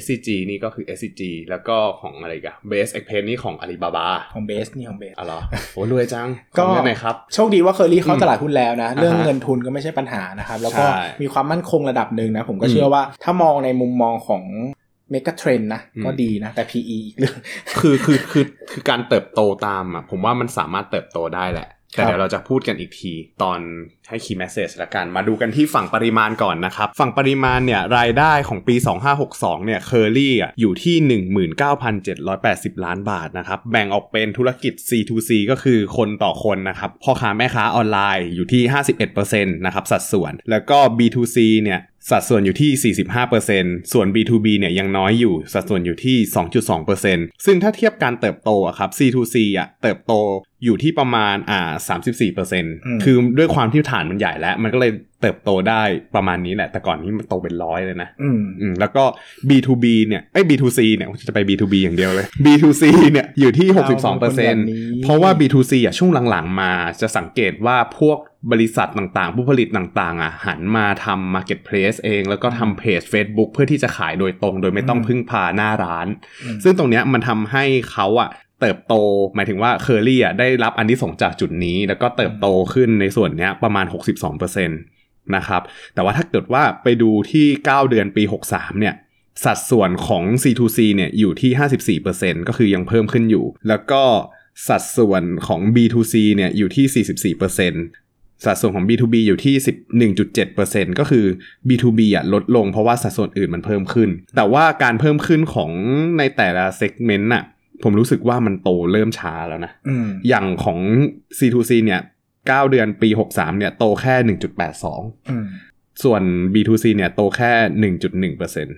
[0.00, 5.40] SCG นี่ก็คือ SCG แล้วก็ของอะไรอีกัน Base Express นี่ของ Alibaba ของเบสนี่ของเบสอ๋อเหรอ
[5.74, 14.42] โอ้รวยจัง ก็ของเรื่องไหนครับ โชคดีว่าเคอรี่เข้าอืมตลาดหุ้นแล้วนะ เรื่องอ่าฮะเงินทุนก็ไม่ใช่ปัญหานะครับ แล้วก็ใช่มีความมั่นคงระดับหนึ่งนะ ผมก็อืมเชื่อว่าถ้ามองในมุมมองของ
[15.10, 17.36] megatrend นะอืมก็ดีนะ แต่ PE อีกเรื่อง
[17.80, 23.60] คือคือคือคือการเติบโตตามอะผมว่ามันสามารถเติบโตได้แหละ แต่เดี๋ยวเราจะพูดกันอีกทีตอน
[24.08, 28.74] ให้ key message ละกัน มาดูกันที่ฝั่งปริมาณก่อนนะครับ ฝั่งปริมาณเนี่ยรายได้ของปี
[29.20, 30.96] 2562 เนี่ยเคอรี่อะอยู่ที่
[32.14, 38.62] 19,780 ล้านบาทนะครับ แบ่งออกเป็นธุรกิจ C2C ก็คือคนต่อคนนะครับ พ่อค้าแม่ค้าออนไลน์อยู่ที่
[39.10, 42.94] 51%นะครับสัดส่วน แล้วก็ B2C เนี่ยสัดส่วนอยู่ที่
[43.42, 46.16] 45%ส่วน B2B เนี่ยยังน้อยอยู่ สัดส่วนอยู่ที่
[46.82, 50.12] 2.2%ซึ่งถ้าเทียบการเติบโตอะครับ C2C อะเติบโต
[50.66, 51.72] อยู่ที่ประมาณอ่า
[52.36, 55.82] 34%คือด้วยความที่ฐานมันใหญ่แล้ว มันก็เลยเติบโตได้
[56.14, 59.04] ประมาณนี้แหละ แต่ก่อนนี้มันโตเป็นร้อยเลยนะอืมอืมแล้วก็
[59.48, 64.26] B2B เนี่ยไอ้ย B2C เนี่ยจะไป B2B อย่างเดียวเลย B2C เนี่ยอยู่ที่เอาคนแบ
[64.56, 68.18] บนี้62%เพราะว่า B2C อะช่วงหลังๆมาจะสังเกตว่าพวก
[68.52, 76.06] บริษัทต่างๆ ผู้ผลิตต่างๆอะหันมาทำ Marketplace เอง แล้วก็ทำเพจ Facebook เพื่อที่จะขายโดยตรง โดยไม่ต้องอืมพึ่งพาหน้าร้าน
[76.44, 78.28] อืมซึ่งตรงเนี้ยมันทำให้เขาอะ
[78.60, 78.94] เติบโต
[79.34, 83.86] หมายถึงว่าเคอรี่อะได้รับอันที่ส่งจากจุดนี้ แล้วก็เติบโตขึ้นในส่วนเนี้ยประมาณ
[84.34, 85.62] 62%นะครับ
[85.94, 88.94] แต่ว่าถ้าเกิดว่าไปดูที่ 9 เดือนปี 63 เนี่ย
[89.44, 94.02] สัดส่วนของ C2C เนี่ยอยู่ที่ 54%ก็คือยังเพิ่มขึ้นอยู่ แล้วก็
[94.68, 99.54] สัดส่วนของ B2C เนี่ยอยู่ที่ 44%สัดส่วนของ B2B อยู่ที่
[100.22, 101.26] 11.7%ก็คือ
[101.68, 105.70] B2B อะลดลงเพราะว่าสัดส่วนอื่นมันเพิ่มขึ้น แต่ว่าการเพิ่มขึ้นของ
[106.18, 107.44] ในแต่ละเซกเมนต์น่ะ
[107.84, 110.78] ผมรู้สึกว่ามันโตเริ่มช้าแล้วนะอืมอย่างของ
[111.38, 112.00] C2C เนี่ย
[112.34, 114.14] 9 เดือนปี 63 เนี่ย โตแค่
[114.74, 115.46] 1.82อืม
[116.04, 116.22] ส่วน
[116.54, 117.52] B2C เนี่ย โตแค่
[117.98, 118.76] 1.1%เปอร์เซ็นต์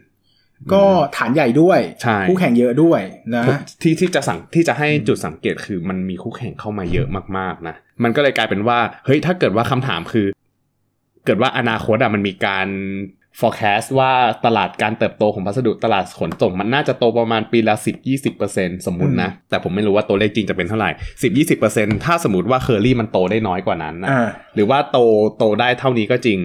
[0.73, 0.85] ก็
[1.17, 3.01] ฐานใหญ่ด้วยใช่คู่แข่งเยอะด้วย
[3.35, 3.45] นะ
[3.83, 7.09] ที่ที่จะสั่งที่จะให้จุดสังเกตคือมันมีคู่แข่งเข้ามาเยอะ
[7.39, 10.27] มากๆนะมันก็เลยกลายเป็นว่าเฮ้ยถ้าเกิดว่าคำถามคือ
[11.25, 12.67] เกิดว่าอนาคตอะมันมีการ
[13.40, 14.12] forecast ว่า
[14.46, 17.74] ตลาดการเติบโตของพัสดุตลาดขนส่ง มันน่าจะโตประมาณปีละ
[18.31, 20.90] 10-20%สมมุตินะ แต่ผมไม่รู้ว่าตัวเลขจริงจะเป็นเท่าไหร่
[21.48, 24.98] 10-20%ถ้าสมมติว่าเคอรี่มันโตได้น้อยกว่านั้นนะอ่าหรือว่าโต
[25.38, 26.38] โตได้เท่านี้ก็จริง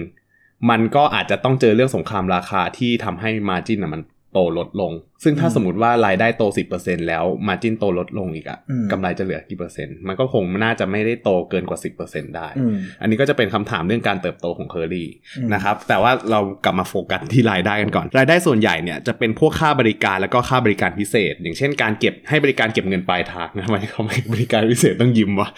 [0.70, 4.02] มันก็อาจจะต้องเจอเรื่องสงครามราคาที่ทำให้ margin อะมัน
[4.34, 4.92] โตลดลง
[5.24, 6.42] ซึ่งถ้าอืมสมมติว่ารายได้โต
[6.76, 25.48] 10%แล้ว margin โตลดลงอีกอะอืมกำไรจะเหลือกี่เปอร์เซ็นต์มันก็คงน่าจะไม่ได้โตเกินกว่า 10%ได้อืมอันนี้ก็จะเป็นคำถามเรื่องการเติบโตของเคอรี่อืมนะครับ แต่ว่าเรากลับมาโฟกัสที่รายได้กันก่อน รายได้ส่วนใหญ่เนี่ยจะเป็นพวกค่าบริการแล้วก็ค่าบริการพิเศษ อย่างเช่นการเก็บให้บริการเก็บเงินปลายทางนะทำไมเขาไม่บริการพิเศษต้องยิ้มวะ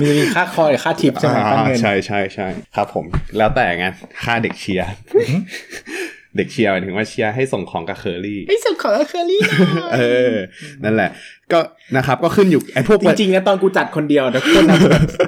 [0.00, 3.04] มีมีค่าคอยค่าทิปใช่ไหมค่าเงินใช่ใช่ใช่ครับผม
[3.38, 3.86] แล้วแต่ไง
[4.24, 4.88] ค่าเด็กเชียร์
[6.36, 9.42] เด็กเชียร์หมายถึงว่าเชียร์ให้ส่งของกับเคอรี่ไอ้สุดของเคอรี่
[9.94, 10.00] เอ
[10.32, 10.34] อ
[10.84, 11.10] นั่นแหละ
[11.52, 11.60] ก็
[11.96, 14.78] นะครับก็ขึ้นอยู่ไอ้พวกจริงๆนะตอนกูจัดคนเดียวแต่คนอะ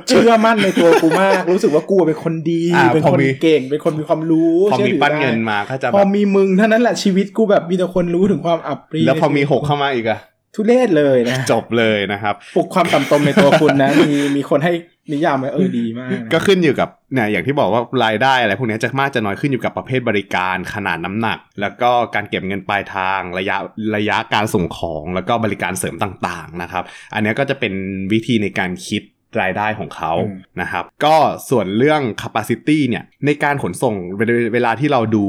[0.08, 10.20] เชื่อมั่นในตัวกูมากรู้สึกว่ากูเป็นคนดีอ่าเป็นพอคนมีเก่งเป็นคนมีความรู้พอมีชื่ถืปั้นได้เงินมาก็จะพแบอบมีมึงเท่านั้นแหละชีวิตกูแบบมีแต่คนรู้ถึงความอับปรีแล้วพอมีหกเข้ามาอีกอะ
[10.54, 14.72] ทุเรศเลยนะจบเลยนะครับปลุกความต่ำตมในตัวคุณนะมีมีคนให้
[15.12, 23.56] นิยามไว้เออดีมากนะก็ขึ้นอยู่กับเนี่ยอย่างที่บอกว่ารายได้อะไรพวกเนี้ยจะมากจะน้อยขึ้นอยู่กับประเภทบริการขนาดน้ำหนัก แล้วก็การเก็บเงินปลายทางระยะ
[23.96, 27.72] ระยะการส่งของแล้วก็บริการเสริมต่างๆนะครับ อันเนี้ยก็จะเป็น
[28.12, 29.02] วิธีในการคิด
[29.40, 30.12] รายได้ของเขา
[30.60, 31.16] นะครับ ก็
[31.50, 35.24] ส่วนเรื่อง capacity เนี่ยในการขนส่งเวลาเวลาที่เราดู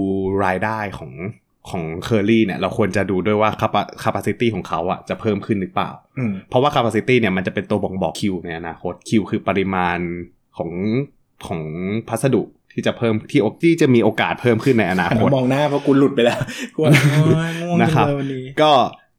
[0.45, 1.11] รายได้ของ
[1.69, 9.98] ของเคอรี่เนี่ยเราควรจะดูด้วยว่า capa- capacity ของเขาอะจะเพิ่มขึ้นหรือเปล่าอืมเพราะว่า capacity เนี่ยมันจะเป็นตัวบ่งบอกคิวในอนาคตคิวคือปริมาณ
[10.58, 10.72] ของ
[11.48, 11.62] ของ
[12.10, 12.41] พัสดุ
[12.74, 16.39] ที่จะเพิ่มที่ที่จะมีโอกาสเพิ่มขึ้นในอนาหันคตมามองหน้าเพราะกูหลุดไปแล้ว
[16.76, 18.72] กูว่าโอ๊ยง่วงนะจัครับงเลยวันนี้ก็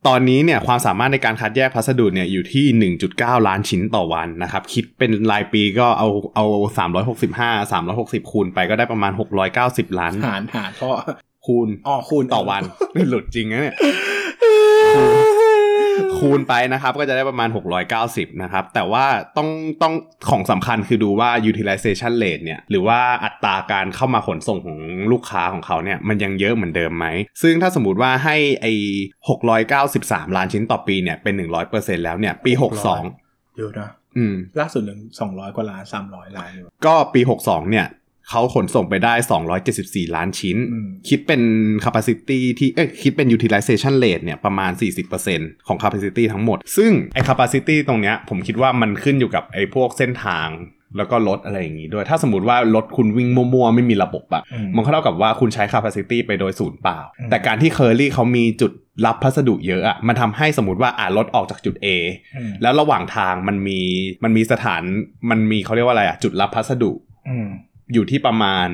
[0.09, 6.45] ตอนนี้เนี่ยความสามารถในการคัดแยกพัสดุเนี่ยอยู่ที่ 1.9 ล้านชิ้นต่อวันนะครับ คิดเป็นรายปีก็เอาเอา
[6.99, 9.13] 365 360 คูณไปก็ได้ประมาณ
[9.57, 10.95] 690 ล้าน หารหารเพราะ
[11.47, 12.63] คูณอ๋อคูณต่อวัน
[13.09, 13.77] หลุดจริงนะเนี่ย
[16.19, 17.49] คูณไปนะครับ ก็จะได้ประมาณ
[17.95, 19.05] 690 นะครับ แต่ว่า
[19.37, 19.49] ต้อง
[19.83, 19.95] ต้อง
[20.31, 24.79] ของสำคัญคือดูว่า utilization rate เนี่ย หรือว่าอัตราการเข้ามาขนส่งของ
[25.13, 27.07] ลูกค้าของเขาเนี่ย มันยังเยอะเหมือนเดิมไหม
[27.43, 28.67] ซึ่งถ้าสมมติว่าให้ไอ
[29.49, 31.35] 693 ล้านชิ้นต่อปีเนี่ย เป็น
[31.71, 32.53] 100%แล้วเนี่ย ปี
[33.05, 37.87] 62 เยอะนะอืมล่าสุดหนึ่งสองร้อยกว่าล้านสามร้อยล้านอยู่ก็ปี62เนี่ย
[38.31, 39.15] เขาขนส่งไปได้
[39.65, 41.43] 274 ล้านชิ้นอืมคิดเป็น
[41.85, 44.73] capacity ที่เอ้ยคิดเป็น utilization rate เนี่ยประมาณ
[45.21, 50.49] 40%ของ capacity ทั้งหมด ซึ่งไอ้ capacity ตรงเนี้ยผมคิดว่ามันขึ้นอยู่กับไอ้พวกเส้นทาง
[50.97, 58.73] แล้วก็รถอะไรอย่างงี้ด้วย ถ้าสมมติว่ารถคุณวิ่งมั่วๆ ไม่มีระบบอะอืมมันก็เท่ากับว่าคุณใช้ capacity ไปโดยศูนย์เปล่าอืมแต่การที่เคอรี่เขามีจุด
[59.07, 61.87] รับพัสดุเยอะอะมันทำให้สมมติว่าอ่ารถออกจากจุด A
[62.37, 63.81] อืมแล้วระหว่างทางมันมี
[64.25, 64.83] มันมีสถาน
[65.31, 66.93] มันมีเขาเรียกว่าอะไรอะจุดรับพัสดุ
[67.91, 68.69] อืมอยู่ที่ประมาณ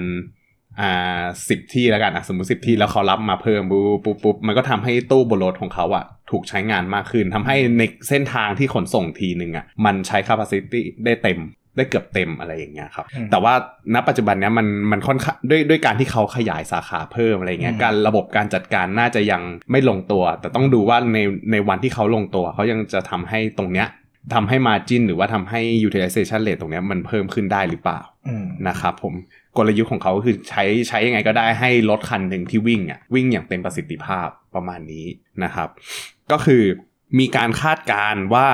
[0.81, 11.41] อ่าสิบที่แล้วกันอะสมมติสิบที่แล้วเขารับมาเพิ่มปุ๊บปุ๊บปุ๊บมันก็ทำให้ตู้บนรถของเขาอะถูกใช้งานมากขึ้นทำให้ในเส้นทางที่ขนส่งทีหนึ่งอะมันใช้ capacity ได้เต็ม
[11.77, 13.55] ได้เกือบเต็มอะไรอย่างเงี้ยครับอืมแต่ว่า
[13.95, 21.19] ณปัจจุบันเนี้ยมันมันค่อนข้างด้วยด้วยการที่เขาขยายสาขาเพิ่มอะไรเงี้ยอืมการระบบการจัดการน่าจะยังไม่ลงตัว แต่ต้องดูว่าใน
[21.53, 23.87] ในวันที่เขาลงตัว เขายังจะทำให้ตรงเนี้ย
[24.35, 29.15] ทำให้ margin หรือว่าทำให้ utilization rate ตรงเนี้ยมันเพิ่มขึ้นได้หรือเปล่าอืมนะครับผม
[29.57, 35.07] กลยุทธ์ของเขาก็คือใช้ใช้ยังไงก็ได้ให้รถคันหนึ่งที่วิ่งอะวิ่งอย่างเต็มประสิทธิภาพประมาณนี้
[35.45, 35.69] นะครับ
[36.33, 36.63] ก็คือ
[37.19, 38.47] มีการคาดการณ์ว่า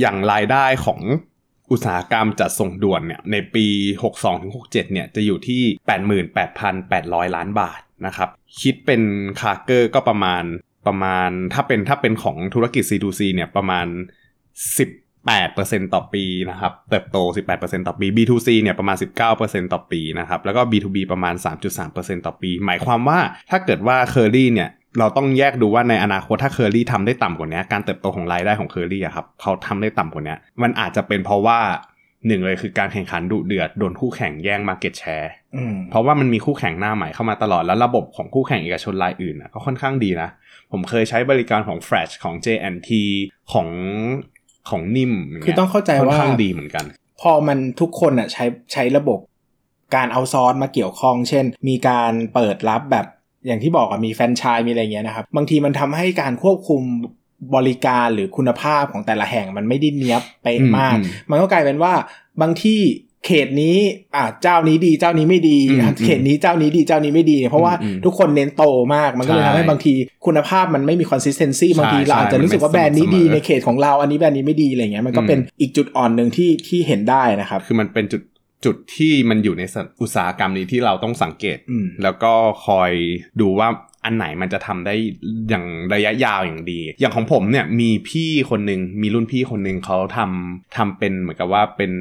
[0.00, 1.00] อย่างรายได้ของ
[1.70, 3.66] อุตสาหกรรมจัดส่งด่วนเนี่ยในปี
[4.24, 5.62] 62-67 เนี่ยจะอยู่ที่
[6.68, 8.28] 88,800 ล้านบาทนะครับ
[8.60, 9.02] คิดเป็น
[9.40, 10.44] คาร์เกอร์ก็ประมาณ
[10.86, 13.86] ประมาณถ้าเป็นถ้าเป็นของธุรกิจ C2C เนี่ยประมาณ
[15.36, 17.18] 18%ต่อปีนะครับ เติบโต
[17.52, 18.96] 18%ต่อปี B2C เนี่ยประมาณ
[19.34, 21.34] 19%ต่อปีนะครับ แล้วก็ B2B ประมาณ
[21.80, 23.18] 3.3%ต่อปี หมายความว่า
[23.50, 31.58] ถ้าเกิดว่า Curly เนี่ยเราต้องแยกดูว่าในอนาคตถ้า Curly ทำได้ต่ำกว่านี้การเติบโตของรายได้ของ Curly อะครับเขาทำได้ต่ำกว่านี้มันอาจจะเป็นเพราะว่า
[32.26, 40.30] หนึ่งเลยคือการแข่งขันดุเดือดโดนคู่แข่งแย่ง Market Share อืมเพราะว่ามันมีคู่แข่งหน้าใหม่เข้ามาตลอดแล้วระบบของคู่แข่งเอกชนรายอื่นนะก็ค่อนข้างดีนะ
[40.72, 42.90] ผมเคยใช้บริการของ Flash ของ JNT
[43.52, 43.68] ของ
[44.70, 46.84] ของนิ่มย่าเยคือต้องเข้าใจค่อนว่าข้างดีเหมือนกัน
[47.20, 49.18] พอมันทุกคนอะใช้ใช้ระบบ
[49.96, 53.06] การเอาซอร์สมาเกี่ยวข้อง เช่น มีการเปิดรับแบบ
[53.46, 56.82] อย่างที่บอกอะมีแฟรนไชส์มีอะไรเงี้ยนะครับ บางทีมันทำให้การควบคุม
[57.56, 61.92] บริการหรือคุณภาพของแต่ละแห่งมันไม่ได้เนี้ยบเป๊ะมากอืมมันก็กลายเป็นว่า
[62.40, 62.80] บางที่
[63.28, 63.76] เขตนี้
[64.16, 68.64] อ่าเจ้านี้ดีเจ้านี้ไม่ดีอืมอะเขตนี้เจ้านี้ดีเจ้านี้ไม่ดี เพราะว่าอืมทุกคนเน้นโต
[68.94, 69.94] มากมันก็เลยใช่ทำให้บางที
[70.26, 78.22] คุณภาพมันไม่มี consistency บางทีใช่เราอาจจะรู้สึกว่าใช่แบรนด์นี้ดีมันไม่เสมอในเขตของเราอันนี้แบรนด์นี้ไม่ดีอะไรเงี้ยมันก็อืมเป็นอีกจุดอ่อนหนึ่งที่ที่เห็นได้นะครับคือมันเป็นจุด
[78.64, 79.62] จุดที่มันอยู่ใน
[80.02, 82.32] อุตสาหกรรมนี้ที่เราต้องสังเกตอืมแล้วก็
[82.66, 82.92] คอย
[83.40, 83.68] ดูว่า
[84.04, 84.94] อันไหนมันจะทำได้
[85.48, 85.64] อย่าง
[85.94, 91.92] ระยะยาวอย่างดี อย่างของผมเนี่ยมีพี่คนหนึ่งมีรุ่นพี่คนหนึ่งเขาทำทำเป็นเหมือนกับว่าเป็น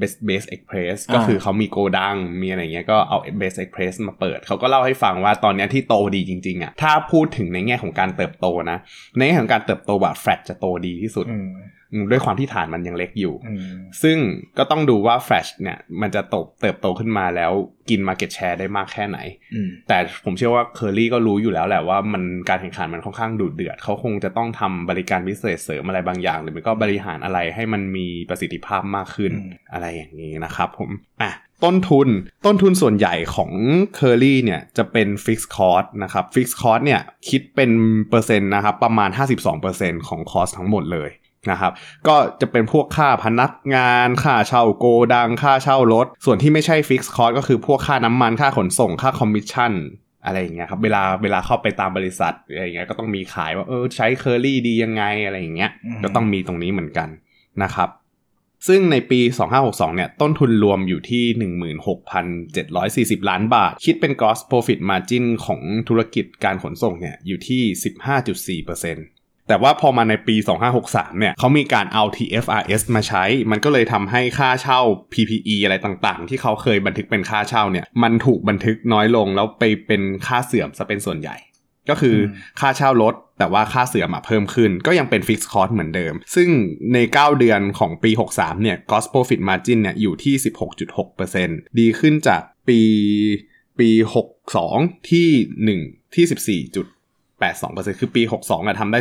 [0.00, 8.78] Best Base Express อ่าก็คือเขามีโกดัง มีอะไรเงี้ยก็เอา Best Express มาเปิด เขาก็เล่าให้ฟังว่าตอนเนี้ยที่โตดีจริง ๆอะถ้าพูดถึงในแง่ของการเติบโตนะ
[9.16, 13.60] ในแง่ของการเติบโตแบบแฟลตจะโตดีที่สุดอืมอืม ด้วยความที่ฐานมันยังเล็กอยู่อืม
[14.02, 14.18] ซึ่ง
[14.58, 17.52] ก็ต้องดูว่า Flash เนี่ย มันจะโตเติบโตขึ้นมาแล้ว
[17.90, 19.18] กิน Market Share ได้มากแค่ไหน
[19.54, 30.90] อืมแต่ผมเชื่อว่า Curly ก็รู้อยู่แล้วแหละว่ามันการแข่งขันมันค่อนข้างดุเดือด เขาคงจะต้องทำบริการพิเศษเสริมอะไรบางอย่าง หรือไม่ก็บริหารอะไรให้มันมีประสิทธิภาพมากขึ้นอืมอะไรอย่างนี้นะครับผม
[31.22, 31.32] อะ
[31.64, 32.08] ต้นทุน
[32.46, 33.50] ต้นทุนส่วนใหญ่ของ
[33.98, 37.70] Curly เนี่ยจะเป็น Fixed Cost นะครับ Fixed Cost เนี่ยคิดเป็น
[38.10, 39.10] เปอร์เซ็นต์นะครับประมาณ
[39.58, 41.10] 52%ของคอสทั้งหมดเลย
[41.50, 41.72] นะครับ
[42.08, 49.72] ก็จะเป็นพวกค่าพนักงานค่าเช่าโกดังค่าเช่ารถ ส่วนที่ไม่ใช่ฟิกซ์คอร์สก็คือพวกค่าน้ำมันค่าขนส่งค่าคอมมิชชั่น
[50.24, 57.08] อะไรอย่างเงี้ยครับเวลาเวลาเข้าไปตามบริษัทอะไรอย่างเงี้ยก็ต้องมีขายว่าเออใช้เคอรี่ดียังไงอะไรอย่างเงี้ยอืมก็ต้องมีตรงนี้เหมือนกัน
[57.62, 57.90] นะครับ
[58.68, 59.20] ซึ่งในปี
[59.58, 61.24] 2562 เนี่ย ต้นทุนรวมอยู่ที่
[63.20, 70.36] 16,740 ล้านบาท คิดเป็น gross profit margin ของธุรกิจการขนส่งเนี่ยอยู่ที่ 15.4% แต่ว่าพอมาในปี
[70.76, 74.80] 2563 เนี่ยเขามีการเอา TFRS มาใช้ มันก็เลยทำให้ค่าเช่า
[75.12, 81.36] PPE อะไรต่างๆ ที่เขาเคยบันทึกเป็นค่าเช่าเนี่ย มันถูกบันทึกน้อยลงแล้วไปเป็นค่าเสื่อมซะเป็นส่วนใหญ่
[81.90, 86.48] ก็คืออมค่าเช่ารถแต่ว่าค่าเสื่อมอะเพิ่มขึ้น ก็ยังเป็น Fixed Cost เหมือนเดิม ซึ่ง
[86.94, 90.34] ใน 9 เดือนของปี 63 เนี่ย Gross Profit Margin เนี่ยอยู่ที่
[91.06, 92.80] 16.6%ดีขึ้นจากปี
[93.78, 93.90] ปี
[94.54, 95.28] 62 ที่
[95.80, 96.24] 1 ที่
[97.52, 97.64] 14.
[97.74, 98.98] 82%คือปี 62อะทำได้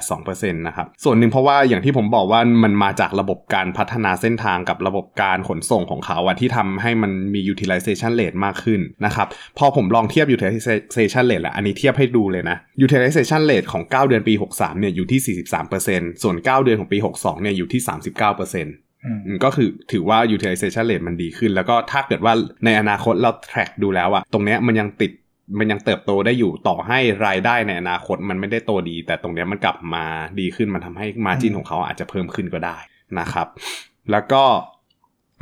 [0.00, 9.26] 14.82%นะครับ ส่วนหนึ่งเพราะว่าอย่างที่ผมบอกว่ามันมาจากระบบการพัฒนาเส้นทางกับระบบการขนส่งของเขาอะที่ทำให้มันมี utilization rate มากขึ้นนะครับ
[9.58, 15.38] พอผมลองเทียบ utilization rate แหละอันนี้เทียบให้ดูเลยนะ utilization rate ของ 9 เดือนปี 63เนี่ยอยู่ที่
[15.76, 18.64] 43%ส่วน 9 เดือนของปี 62เนี่ยอยู่ที่ 39%
[19.04, 25.12] อืมอืมก็คือถือว่า utilization rate มันดีขึ้น แล้วก็ถ้าเกิดว่าในอนาคตเรา track ดูแล้วอะตรงเนี้ยมันยังติด
[25.58, 30.04] มันยังเติบโตได้อยู่ต่อให้รายได้ในอนาคตมันไม่ได้โตดี แต่ตรงเนี้ยมันกลับมา
[30.40, 32.76] ดีขึ้นมันทำให้ margin อืมของเขาอาจจะเพิ่มขึ้นก็ได้
[33.18, 33.46] นะครับ
[34.10, 34.44] แล้วก็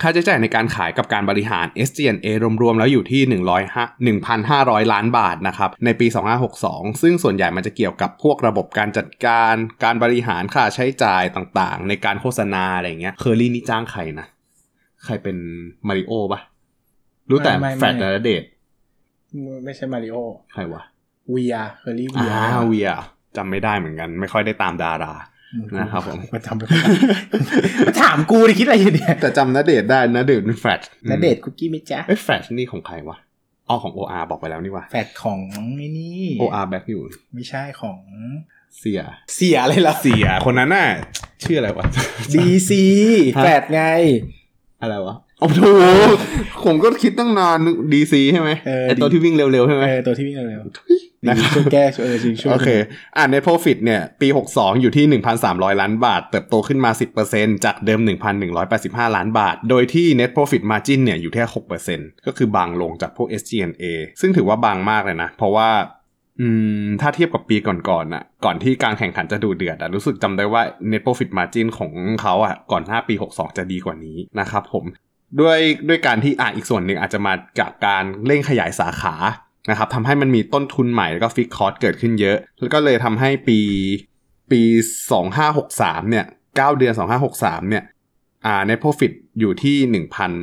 [0.03, 2.27] ค่าใช้จ่ายในการขายกับการบริหาร SG&A
[2.63, 3.23] รวมๆ แล้วอยู่ที่
[4.11, 6.07] 100 1,500 ล้านบาทนะครับ ในปี
[6.55, 14.27] 2562 ซึ่งส่วนใหญ่มันจะเกี่ยวกับพวกระบบการจัดการ การบริหารค่าใช้จ่ายต่างๆ ในการโฆษณาอะไรอย่างเงี้ย เคอรี่นี่จ้างใครนะ
[15.05, 15.37] ใครเป็น
[15.89, 16.41] มาริโอปะ
[17.31, 18.43] รู้แต่ไม่ไม่แฟดและเดท
[19.65, 20.17] ไม่ใช่มาริโอ
[20.53, 20.83] ใครวะ
[21.31, 22.91] เวียเคอรี่เวีอ่ายเวีย
[23.37, 25.13] จำไม่ได้เหมือนกัน ไม่ค่อยได้ตามดารา
[25.79, 26.85] นะครับผมมาจำไปก่อน
[27.87, 33.17] มาถามกูดิคิดอะไรอยู่เนี่ยแต่จำนาเดทได้นาเดทเป็นแฟดณเดชน์คุกกี้ไหมจ๊ะเอ้ยแฟดนี่ของใครวะ
[33.69, 35.41] อ๋อของ OR บอกไปแล้วนี่วะแฟดของ
[35.79, 37.03] ไอ้นี่ OR แบ็คอยู่
[37.35, 37.99] ไม่ใช่ของ
[38.79, 39.01] เสีย
[39.35, 40.89] เสียอะไรล่ะ เสียคนนั้นน่ะ
[41.43, 41.85] ชื่ออะไรวะ
[42.35, 42.83] ดีซี
[43.37, 43.83] ฮะแฟดไง
[44.83, 45.63] อะไรวะ โอ้โห
[46.65, 47.59] ผมก็คิดตั้งนาน
[47.93, 52.69] ดีซีใช่ไหมเออไอตัวที่วิ่งเร็วๆใช่ไหมเออตัวที่วิ่งเร็วๆนะดีครับช่วยแก้ช่วยเออจริงช่วยโอเค
[53.17, 56.91] อ่า net profit เนี่ย ปี 62 อยู่ที่ 1,300 ล้านบาท เติบโตขึ้นมา
[57.29, 58.01] 10%จากเดิม
[58.59, 61.45] 1,185 ล้านบาท โดยที่ net profit margin เนี่ย อยู่แค่
[61.85, 63.85] 6%ก็คือบางลงจากพวก SG&A
[64.21, 65.69] ซึ่งถือว่าบางมากเลยนะ เพราะว่า
[66.41, 66.49] อื
[66.85, 74.85] มถ้าเทียบกับปีก่อนๆน่ะ ก่อนที่การแข่งขันจะดูเดือดอะรู้สึกจำได้ว่า net profit margin ของเขาอะก่อนหน้าปี 62 จะดีกว่านี้นะครับผม
[75.41, 79.15] ด้วยด้วยการที่อะอีกส่วนหนึ่งอาจจะมาจากการเร่งขยายสาขา
[79.71, 83.61] นะครับทำให้มันมีต้นทุนใหม่แล้วก็ฟิกคอร์สเกิดขึ้นเยอะ แล้วก็เลยทำให้ปี
[84.51, 84.63] ปี
[85.37, 86.95] 2563เนี่ย9เดือน
[87.33, 87.85] 2563เนี่ย
[88.47, 89.77] อ่า net profit อยู่ที่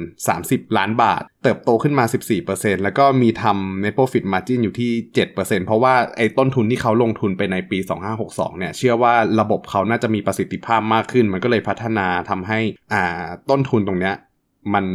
[0.07, 2.05] 1,030 ล้านบาท เติบโตขึ้นมา
[2.43, 4.91] 14%แล้วก็มีทำ net profit margin อยู่ที่
[5.29, 7.77] 7%เพราะว่าไอ้ต้นทุนที่เขาลงทุนไปในปี
[8.19, 12.59] 2562เนี่ยเชื่อว่าระบบเขาน่าจะมีประสิทธิภาพมากขึ้น มันก็เลยพัฒนาทำให้
[12.93, 14.15] อ่าต้นทุนตรงเนี้ย
[14.73, 14.85] มัน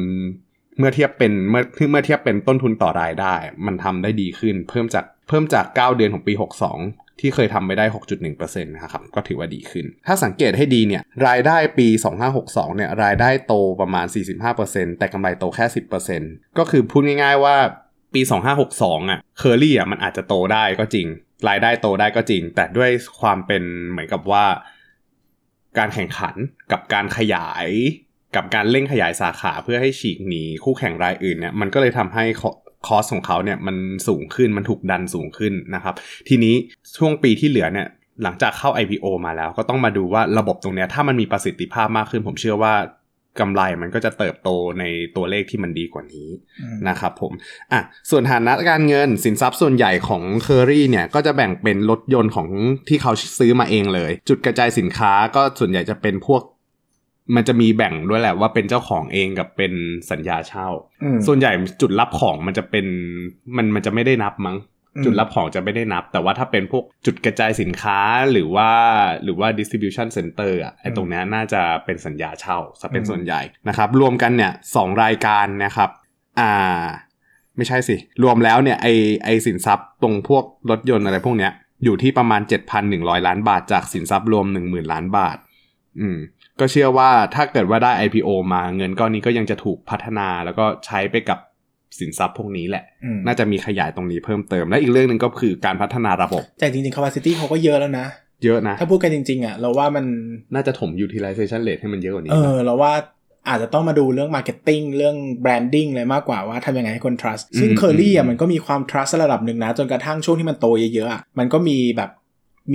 [0.79, 3.35] เมื่อเทียบเป็นเมื่อเมื่อเทียบเป็นต้นทุนต่อรายได้
[3.67, 11.89] มันทำได้ดีขึ้น เพิ่มจากเพิ่มจาก 9 เดือนของปี 62 ที่เคยทำไปได้ 6.1%นะครับก็ถือว่าดีขึ้น ถ้าสังเกตให้ดีเนี่ยรายได้ปี
[12.33, 14.07] 2562 เนี่ยรายได้โตประมาณ
[14.53, 15.67] 45%แต่กำไรโตแค่
[16.13, 17.57] 10%ก็คือพูดง่าย ๆว่า
[18.15, 18.21] ปี
[18.67, 21.07] 2562 อะเคอรี่อะมันอาจจะโตได้ก็จริง
[21.49, 24.45] รายได้โตได้ก็จริง แต่ด้วยความเป็นเหมือนกับว่า
[25.79, 26.35] การแข่งขัน
[26.73, 27.67] กับการขยาย
[28.37, 32.25] กับการเร่งขยายสาขาเพื่อให้ฉีกหนีคู่แข่งรายอื่นเนี่ยมันก็เลยทำให้
[32.87, 33.77] คอสของเขาเนี่ยมัน
[34.09, 35.95] สูงขึ้นมันถูกดันสูงขึ้นนะครับ
[36.29, 36.55] ทีนี้
[36.97, 37.89] ช่วงปีที่เหลือเนี่ย
[38.23, 42.75] หลังจากเข้า IPO มาแล้วก็ต้องมาดูว่าระบบตรงเนี้ยถ้ามันมีประสิทธิภาพมากขึ้น ผมเชื่อว่า
[43.41, 44.85] กำไรมันก็จะเติบโตใน
[45.17, 46.29] ตัวเลขที่มันดีกว่านี้
[46.63, 47.33] อืมนะครับผม
[47.73, 52.49] อะส่วนฐานะการเงินสินทรัพย์ส่วนใหญ่ของเคอรี่เนี่ยก็จะแบ่งเป็นรถยนต์ของ
[52.89, 56.43] ที่เขาซื้อมาเองเลย จุดกระจายสินค้าก็ส่วนใหญ่จะเป็นพวก
[57.35, 59.73] มันจะมีแบ่งด้วยแหละว่าเป็นเจ้าของเองกับเป็น
[60.11, 60.69] สัญญาเช่า
[61.03, 62.87] อืมส่วนใหญ่จุดรับของมันจะเป็น
[63.57, 64.57] มันมันจะไม่ได้นับมั้ง
[64.97, 68.01] อืมจุดรับของจะไม่ได้นับ แต่ว่าถ้าเป็นพวกจุดกระจายสินค้า
[68.33, 68.71] หรือว่า
[69.25, 75.91] หรือว่า distribution center อะไอ้ตรงเนี้ยน่าจะเป็นสัญญาเช่าซะเป็นส่วนใหญ่นะครับ รวมกันเนี่ยสองรายการนะครับ
[76.41, 76.85] อ่า
[77.57, 78.87] ไม่ใช่สิ รวมแล้วเนี่ยไอ
[79.25, 81.53] ไอสินทรัพย์ตรงพวกรถยนต์อะไรพวกเนี้ย
[81.85, 82.41] อยู่ที่ประมาณ
[82.85, 85.37] 7,100 ล้านบาทจากสินทรัพย์รวม 10,000 ล้านบาท
[86.01, 86.19] อืม
[86.61, 91.39] ก็เชื่อว่าถ้าเกิดว่าได้ IPO มาเงินก้อนนี้ก็ยังจะถูกพัฒนาแล้วก็ใช้ไปกับ
[91.99, 98.07] สินทรัพย์พวกนี้แหละอืมน่าจะมีขยายตรงนี้เพิ่มเติม และอีกเรื่องหนึ่งก็คือการพัฒนาระบบ แต่จริงๆ capacity เขาก็เยอะแล้วนะ
[98.45, 100.05] เยอะนะ ถ้าพูดกันจริงๆอะเราว่ามัน
[100.55, 102.93] น่าจะถม utilization rate ให้มันเยอะกว่านี้ เออ เราว่า
[103.49, 112.11] อาจจะต้องมาดูเรื่อง marketing เรื่อง branding เลยมากกว่าว่าทำยังไงให้คน trust ซึ่งอืม Curly อือะมมันก็มีความ trust ระดับหนึ่งนะ จนกระทั่งช่วงที่มันโตเยอะๆอะมันก็มีแบบ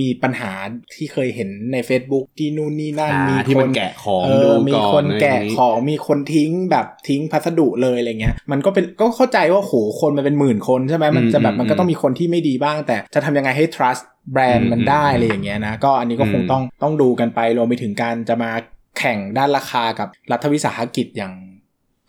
[0.00, 0.52] มีปัญหา
[0.94, 14.02] ที่เคยเห็นใน Facebook ที่นู่นนี่นั่นอ่ามีที่คมันนแกะของเอดูอมีก่อนคนอะไรแกะอย่างนี้ของมีคนทิ้งแบบทิ้งพัสดุเลยอะไรเงี้ย มันก็เป็นก็เข้าใจว่าโหคนมันเป็นหมื่นคนใช่ไหมมันจะแบบอืมมันก็ต้องมีคนที่ไม่ดีบ้าง แต่จะทำยังไงให้ trust
[14.32, 18.50] แบรนอืด์มมันได้อืมอะไรอย่างเงี้ยนะก็อันนี้ก็คงอืมต้องต้องดูกันไปรวมไปถึงการจะมา
[18.98, 21.32] แข่งด้านราคากับรัฐวิสาหกิจอย่าง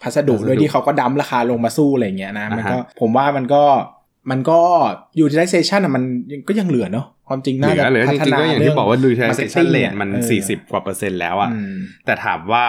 [0.01, 3.63] พัสดุพัสดุโดยที่เขาก็ดั้มราคาลงมาสู้อะไรอย่างเงี้ยนะมันก็อ่าฮะผมว่ามันก็
[4.31, 4.59] มันก็
[5.23, 6.03] utilization อะมัน
[6.47, 12.65] ก็ยังเหลือเนาะ ความจริงเหน่าลืจะอเหลือพัจฒริงๆนาก็อย่างเรื่ที่บอกว่า utilization marketing rate มันเออ40 กว่าเปอร์เซ็นต์แล้วอะอืมแต่ถามว่า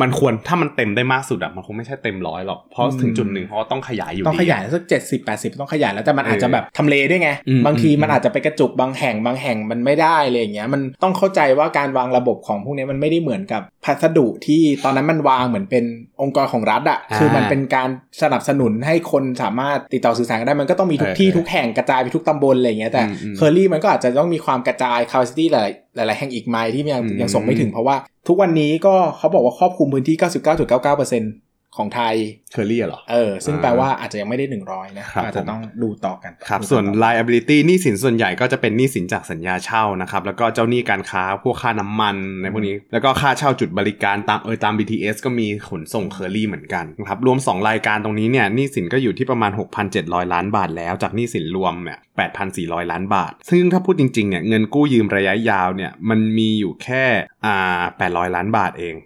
[0.00, 15.84] มันควรถ้ามันเต็มได้มากสุดอะมันคงไม่ใช่เต็มร้อยหรอกเพราะอืมถึงจุดหนึ่งเขาก็ต้องขยายอยู่ต้องดีขยายสักเจ็ดสิบแปดสิบต้องขยายแล้วแต่มันอาจจะแบบทำเลด้วยไงอืมบางทีอืมมันอาจจะไปกระจุกบางแห่งบางแห่งมันไม่ได้อะไรอย่างเงี้ยมันต้องเข้าใจว่าการวางระบบของพวกนี้มันไม่ได้เหมือนกับพัสดุที่ตอนนั้นมันวางเหมือนเป็น
[16.22, 17.88] องค์กรของรัฐอะคือมันเป็นการ
[18.22, 27.96] สนับสนุนให้คนสามารถติดต่อสื่อสารกันได้มันก็ต้องมีทุกที่ทุกแห่งกระจายไปทุกตำบลอะไรอย่างเงี้ยแต่อืมอืมเคอรี่มันก็อาจจะต้องมีความกระจาย capacity หลาย หลาย ๆ แห่งอีกไหมที่ยังอืมยังส่งไม่ถึงเพราะว่า
[28.28, 30.16] ทุกวันนี้ก็เขาบอกว่าครอบคลุมพื้นที่
[30.62, 32.14] 99.99% ของไทย
[32.52, 49.52] เคอรี่เหรอ เออ ซึ่งอ่าแปลว่าอาจจะยังไม่ได้หนึ่งร้อยนะครับอาจจะต้องดูต่อกัน ครับดูต่อส่วนต่อ liability หนี้สินส่วนใหญ่ก็จะเป็นหนี้สินจากสัญญาเช่านะครับ แล้วก็เจ้าหนี้การค้า พวกค่าน้ำมันในพวกนี้ แล้วก็ค่าเช่าจุดบริการตามเออตาม BTS ก็มีขนส่งเคอรี่เหมือนกันนะครับ รวม 2 รายการตรงนี้เนี่ยหนี้สินก็อยู่ที่ประมาณ
[49.92, 51.98] 6,700 ล้านบาทแล้ว จากหนี้สินรวมเนี่ย
[52.44, 57.04] 8,400 ล้านบาท ซึ่งถ้าพูดจริงๆ เนี่ย เงินกู้ยืมระยะยาวเนี่ย มันมีอยู่แค่
[57.46, 58.96] อ่า 800 ล้านบาทเอง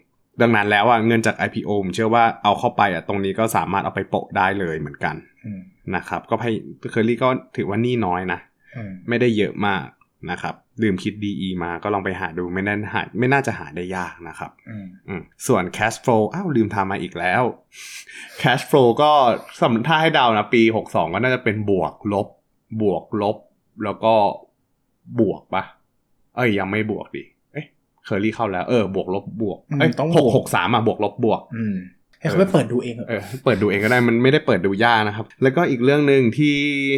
[0.41, 5.61] ดังนั้นแล้วอะเงินจาก IPO ผมเชื่อว่าเอาเข้าไปอะตรงนี้ก็สามารถเอาไปโปะได้เลยเหมือนกันอืม
[5.97, 6.53] นะครับ ก็ให้
[6.91, 8.41] เคอรี่ก็ถือว่าหนี่น้อยนะ
[8.77, 9.85] อืมไม่ได้เยอะมาก
[10.31, 17.43] นะครับลืมคิด DE มาก็ลองไปหาดูไม่น่าหาไม่น่าจะหาได้ยากนะครับอืมอืมส่วน cash flow อ้าวลืมทำมาอีกแล้ว
[18.41, 19.13] cash flow ก็
[19.61, 22.29] สำหรับถ้าให้เดานะปี 62 ก็น่าจะเป็นบวกลบ
[22.83, 23.37] บวกลบ
[23.85, 24.15] แล้วก็
[25.21, 25.63] บวกปะ
[26.37, 27.23] เอ้ยยังไม่บวกดิ
[28.05, 31.75] เอ๊ะเคอรี่เข้าแล้วเออบวกลบบวกเอ้ยต้องหบกวกหกสามอะบวกลบบวกอืม
[32.21, 36.55] ให้เขาไปเปิดดูเองเถอะเออเปิดดูเองก็ได้มันไม่ได้เปิดดูยากนะครับ แล้วก็อีกเรื่องหนึ่งที่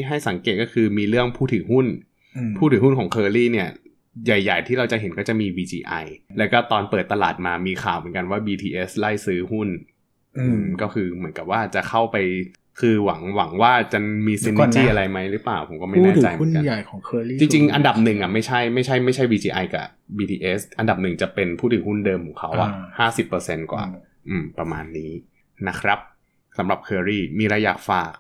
[0.09, 1.87] ให้สังเกตก็คือมีเรื่องผู้ถือหุ้น
[2.37, 3.69] อืมผู้ถือหุ้นของเคอรี่เนี่ย
[4.27, 6.05] ใหญ่ ๆ ที่เราจะเห็นก็จะมี VGI
[6.39, 9.69] แล้วก็ตอนเปิดตลาดมามีข่าวเหมือนกันว่า BTS ไล่ซื้อหุ้น
[10.39, 12.17] อืมก็คือเหมือนกับว่าจะเข้าไป
[12.81, 19.87] คือหวังหวังว่าจะมีเดี๋ซิยนวก่อนนะจี้อะไรไหมหรือเปล่า ผมก็ไม่ผู้แน่ถืใจอเหมืหุ้อนนกันใหญ่ของเคอรี่จริง ๆ อันดับหนึ่งอะไม่ใช่ไม่ใช่ไม่ใช่ VGI กับ
[20.17, 23.85] BTS อันดับหนึ่งจะเป็นผู้ถือหุ้นเดิมของเขาอะห้าสิบเปอร์เซ็นกว่า
[24.29, 25.13] อืม ประมาณนี้
[25.69, 25.99] นะครับ
[26.59, 28.13] สำหรับเคอรี่มีอะไรอยากฝาก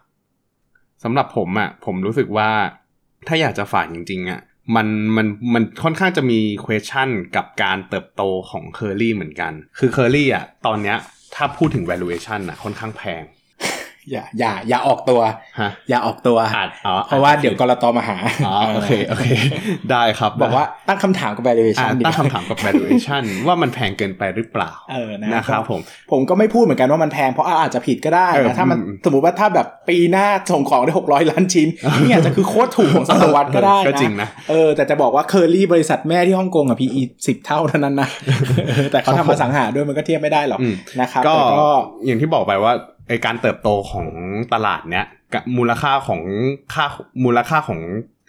[1.04, 2.50] สำหรับผมอะ่ะผมรู้สึกว่า
[3.28, 4.40] ถ้าอยากจะฝากจริง ๆอะ่ะ
[4.76, 10.96] มันมันมันค่อนข้างจะมี question กับการเติบโตของเคอรี่เหมือนกัน คือเคอรี่อะตอนเนี้ย
[11.34, 13.22] ถ้าพูดถึง valuation อะค่อนข้างแพง
[14.12, 15.20] อย่าอย่าอย่าออกตัว
[15.60, 17.84] ฮะอย่าออกตัวอาจอ๋อเพราะว่าเดี๋ยวก.ล.ต.
[17.96, 18.16] มาหา
[18.46, 19.26] อ๋อโอเคโอเค
[19.90, 31.68] ได้ครับ บอกว่าตั้งคำถามกับ valuation อะดีตั้งคำถามกับ valuation ว่ามันแพงเกินไปหรือเปล่าเออนะนะครับผม ผมก็ไม่พูดเหมือนกันว่ามันแพงเพราะอาจจะผิดก็ได้เออนะถ้ามันอืมสมมติว่าถ้าแบบปีหน้าส่งของได้หกร้อยล้านชิ้น
[32.02, 38.08] นี่อาจจะคือโคตรถูกของศตวรรษก็ได้ก็นะจริงนะเออแต่จะบอกว่าเคอรี่บริษัทแม่ที่ฮ่องกงอะ PE สิบเท่าเท่านั้นนะ
[38.68, 41.68] เออแต่เขาทำมาสังหาด้วยมันก็เทียบไม่ได้หรอกอืมนะครับก็แต่ก็
[42.06, 42.72] อย่างที่บอกไปว่า
[43.08, 44.08] ไอการเติบโตของ
[44.52, 46.22] ตลาดเนี้ยกับมูลค่าของ
[46.74, 46.84] ค่า
[47.24, 47.80] มูลค่าของ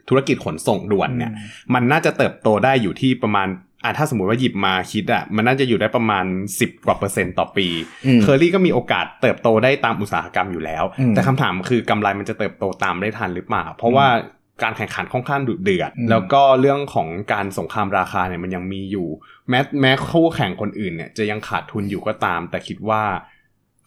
[0.10, 1.32] ธุรกิจขนส่งด่วนเนี่ย
[1.74, 3.48] มันน่าจะเติบโตได้อยู่ที่ประมาณ
[3.84, 6.26] อะถ้าสมมติว่าหยิบมาคิดอะมันน่าจะอยู่ได้ประมาณ
[6.58, 7.68] 10 กว่าเปอร์เซ็นต์ต่อปี
[8.06, 14.08] อืมเคอรี่ก็มีโอกาสเติบโตได้ตามอุตสาหกรรมอยู่แล้วอืมแต่คำถามคือกำไรมันจะเติบโตตามได้ทันหรือเปล่า เพราะว่า
[14.64, 19.08] การแข่งขันค่อนข้างดุเดือดอืมแล้วก็เรื่องของการสงครามราคาเนี่ยมันยังมีอยู่
[19.50, 23.04] แม้แม้คู่แข่งคนอื่นเนี่ยจะยังขาดทุนอยู่ก็ตาม แต่คิดว่า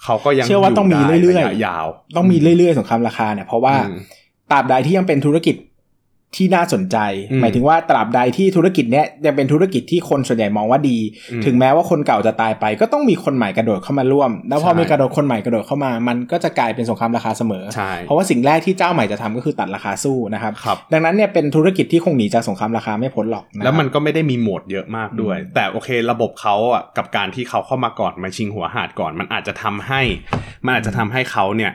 [0.05, 1.87] เขาก็ยังเชื่อว่าต้องมีได้เรื่อยๆะยาว
[2.17, 3.99] ต้องมีเรื่อยๆสงครามราคาเนี่ยเพราะว่าอืม
[4.51, 5.55] ตราบใดที่ยังเป็นธุรกิจ
[6.37, 6.97] ที่น่าสนใจ
[7.31, 10.99] อืมหมายถึงว่าตราบใดที่ธุรกิจเนี้ยยังเป็นธุรกิจที่คนส่วนใหญ่มองว่าดี
[11.33, 30.01] อืมถึงแม้ว่าคนเก่าจะตายไป ก็ต้องมีคนใหม่กระโดดเข้ามาร่วม แล้วพอใช่มีกระโดดคนใหม่กระโดดเข้ามา มันก็จะกลายเป็นสงครามราคาเสมอใช่เพราะว่าสิ่งแรกที่เจ้าใหม่จะทำก็คือตัดราคาสู้นะครับครับดังนั้นเนี่ยเป็นธุรกิจที่คงหนีจากสงครามราคาไม่พ้นหรอกะครับแล้วมันก็ไม่ได้มี moat เยอะมากด้วยอืมแต่โอเคระบบเขาอะกับการที่เขาเข้ามาก่อนมาชิงหัวหาดก่อน มันอาจจะทำให้
[30.65, 31.73] มันอาจจะทำให้เขาเนี่ย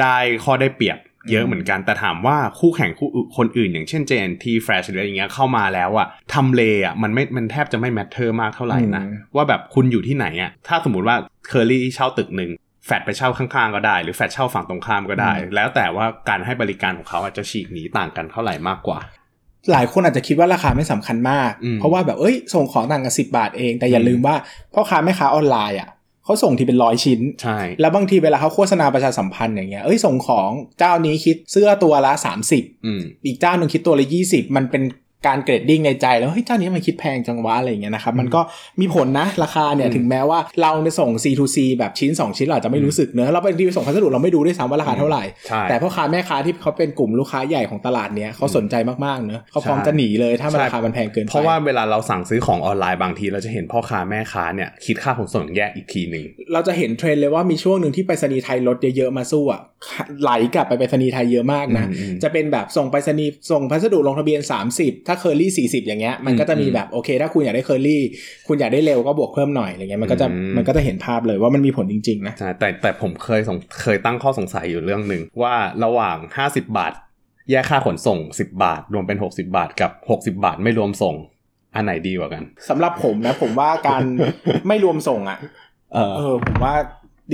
[0.00, 0.98] ได้ข้อได้เปรียบ
[1.30, 11.16] เยอะเหมือนกันแต่ถามว่าคู่แข่งคู่อื่นคนอื่นอย่างเช่น J&T Flash หรืออะไรอย่างเงี้ยเข้ามาแล้วอะทำเลอะมันไม่มันแทบจะไม่ matter มากเท่าไหร่นะอืมว่าแบบคุณอยู่ที่ไหนอะถ้าสมมติว่า
[11.46, 12.50] เคอรี่เช่าตึกหนึ่ง
[12.86, 18.98] แฟดไปเช่าข้างๆก็ได้ หรือแฟดเช่าฝั่งตรงข้ามก็ได้ แล้วแต่ว่าการให้บริการของเขาอาจจะฉีกหนีต่างกันเท่าไหร่มากกว่า
[19.72, 24.36] หลายคนอาจจะคิดว่าราคาไม่สำคัญมากอืมเพราะว่าแบบเอ้ยส่งของต่างกันสิบาทเอง แต่อย่าอืมลืมว่า
[24.74, 25.90] พ่อค้าแม่ค้าออนไลน์อะ
[26.26, 32.12] เขาส่งทีเป็นร้อยชิ้น ใช่ แล้วบางทีเวลาเขาโฆษณาประชาสัมพันธ์อย่างเงี้ย เอ้ยส่งของเจ้านี้คิดเสื้อตัวละ
[32.48, 34.82] 30อืมอีกเจ้าหนึ่งคิดตัวละ 20 มันเป็น
[35.26, 38.40] การเกรดดิ้งในใจแล้วเฮ้ยเจ้านี้มันคิดแพงจังวะอะไรอย่างเงี้ยนะครับมันก็
[38.80, 59.60] มีผลนะราคาเนี่ยอืมถึงแม้ว่าเราไปส่ง C2C แบบชิ้น 2 ชิ้นเราอาจจะไม่รู้สึกเนอะเราไปรีวิวส่งพัสดุเราไม่ดูด้วยซ้ำว่าราคาเท่าไหร่ใช่แต่พ่อค้าแม่ค้าที่เขาเป็นกลุ่มลูกค้าใหญ่ของตลาดเนี้ยเขาสนใจมากๆเนอะเขาพร้อมใช่จะหนีเลยถ้ามันใช่ราคามันแพงเกินไปเพราะว่าเวลาเราสั่งซื้อของออนไลน์บางที เราจะเห็นพ่อค้าแม่ค้าเนี่ยคิดค่าขนส่งแยกอีกทีหนึ่งเราจะเห็นเทรนด์เลยว่ามีช่วงหนึ่งที่ไปรษณีย์ไทยลดเยอะๆมาสู้อะ
[60.22, 64.40] ไหลกลับไปไปรษณีย์ไทยเยอะมากนะอืมอืมจะเป็นแบบส่งไปรษณีย์ส่งพัสดุลงทะเบียน
[64.72, 68.02] 30ถ้าเคอรี่40อย่างเงี้ยมันก็จะมีอืมแบบโอเค ถ้าคุณอยากได้เคอรี่
[68.48, 75.54] คุณอยากได้เร็วก็บวกเพิ่มหน่อยอะไรเงี้ยมันก็จะอืมมันก็จะเห็นภาพเลยว่ามันมีผลจริงๆนะใช่แต่แต่ผมเคยสงเคยตั้งข้อสงสัยอยู่เรื่องหนึ่งว่า
[75.84, 76.92] ระหว่าง 50 บาท
[77.50, 81.14] แยกค่าขนส่ง 10 บาท รวมเป็น 60 บาทกับ 60 บาทไม่รวมส่ง
[81.74, 84.02] อันไหนดีกว่ากันสำหรับผมนะ ผมว่าการ
[84.68, 85.38] ไม่รวมส่งอะ
[85.94, 86.74] เออเออผมว่า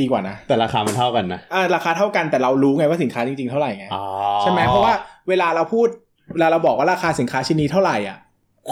[0.00, 4.04] ดีกว่านะ แต่ราคามันเท่ากันนะอ่าราคาเท่ากันแต่เรารู้ไงว่าสินค้าจริงๆเท่าไหร่ไงอ๋อ
[4.40, 4.94] ใช่ไหมเพราะว่า
[5.28, 5.88] เวลาเราพูด
[6.34, 8.18] เวลาเราบอกว่าราคาสินค้าชิ้นนี้เท่าไหร่อะ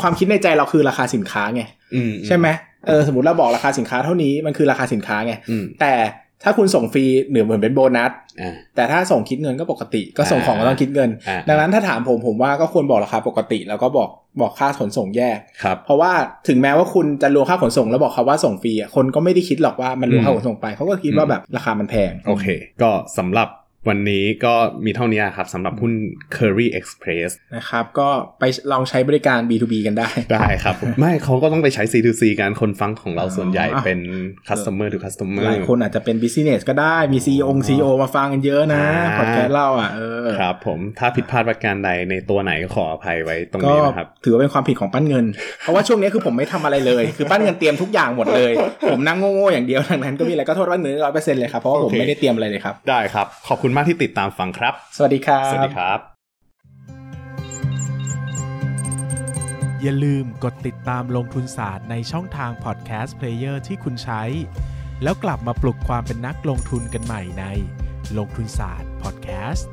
[0.01, 1.63] ความคิดในใจเราคือราคาสินค้าไง
[1.95, 2.47] อืมใช่ไหม
[2.87, 5.95] เออสมมติเราบอกราคาสินค้าเท่านี้มันคือราคาสินค้าไงอืมแต่
[6.45, 14.09] ถ้าคุณส่งฟรีเหนือเหมือนเป็นโบนัสอ่าแต่ถ้าส่งคิดเงินก็ปกติ ก็ส่งของก็ต้องคิดเงินอ่าดังนั้นถ้าถามผมผมว่าก็ควรบอกราคาปกติ แล้วก็บอก
[14.41, 16.13] บอกค่าขนส่งแยกครับเพราะว่า
[16.49, 22.47] ถึงแม้ว่าคุณจะรวมค่าขนส่งแล้วบอกเขาว่าส่งฟรีอะคนก็ไม่ได้คิดหรอกว่ามันรวมค่าขนส่งไปเขาก็คิดว่าแบบราคามันแพงโอเค
[22.83, 23.49] ก็สำหรับ
[23.89, 24.55] วันนี้ก็
[24.85, 25.93] มีเท่านี้ครับสำหรับหุ้น
[26.37, 28.09] Curry Express นะครับ ก็
[28.39, 33.99] ไปลองใช้บริการ B2B กันได้ ได้ครับ ไม่เขาก็ต้องไปใช้ C2C กันคนฟังของเราส่วนใหญ่อ๋อเป็น
[34.49, 45.25] customer to customer หลายคนอาจจะเป็น business ก็ได้ มี CEO อง CEO มาฟังกันเยอะนะอ่าพอดแคสต์เราอะเออครับผมถ้าผิดพลาดประการใดในตัวไหนก็ขออภัยไว้ตรงก็นี้นะครับ ถือว่าเป็นความผิดของปั้นเงิน
[45.63, 48.53] เพราะว่าช่วงนี้คือผมไม่ทำอะไรเลย คือปั้นเงินเตรียมทุกอย่างหมดเลย
[48.91, 55.99] ผมนั่งโง่ๆอย่างเดียวดังนั้นก็มีอะไรก็โทษปั้นเงินร้อยเปอร์เซ็นต์เลยครับเพราะว่าผมโอเคไม่ได้เตรียมอะไรเลยครับได้ครับขอบคุณมากที่ติดตามฟังครับ สวัสดีครับ สวัสดีครับ
[59.83, 64.23] อย่าลืมกดติดตามลงทุนศาสตร์ในช่องทางพอดแคสต์เพลเยอร์ที่คุณใช้
[65.03, 67.45] แล้วกลับมาปลุกความเป็นนักลงทุนกันใหม่ใน
[68.19, 69.69] ลงทุนศาสตร์พอดแคสต์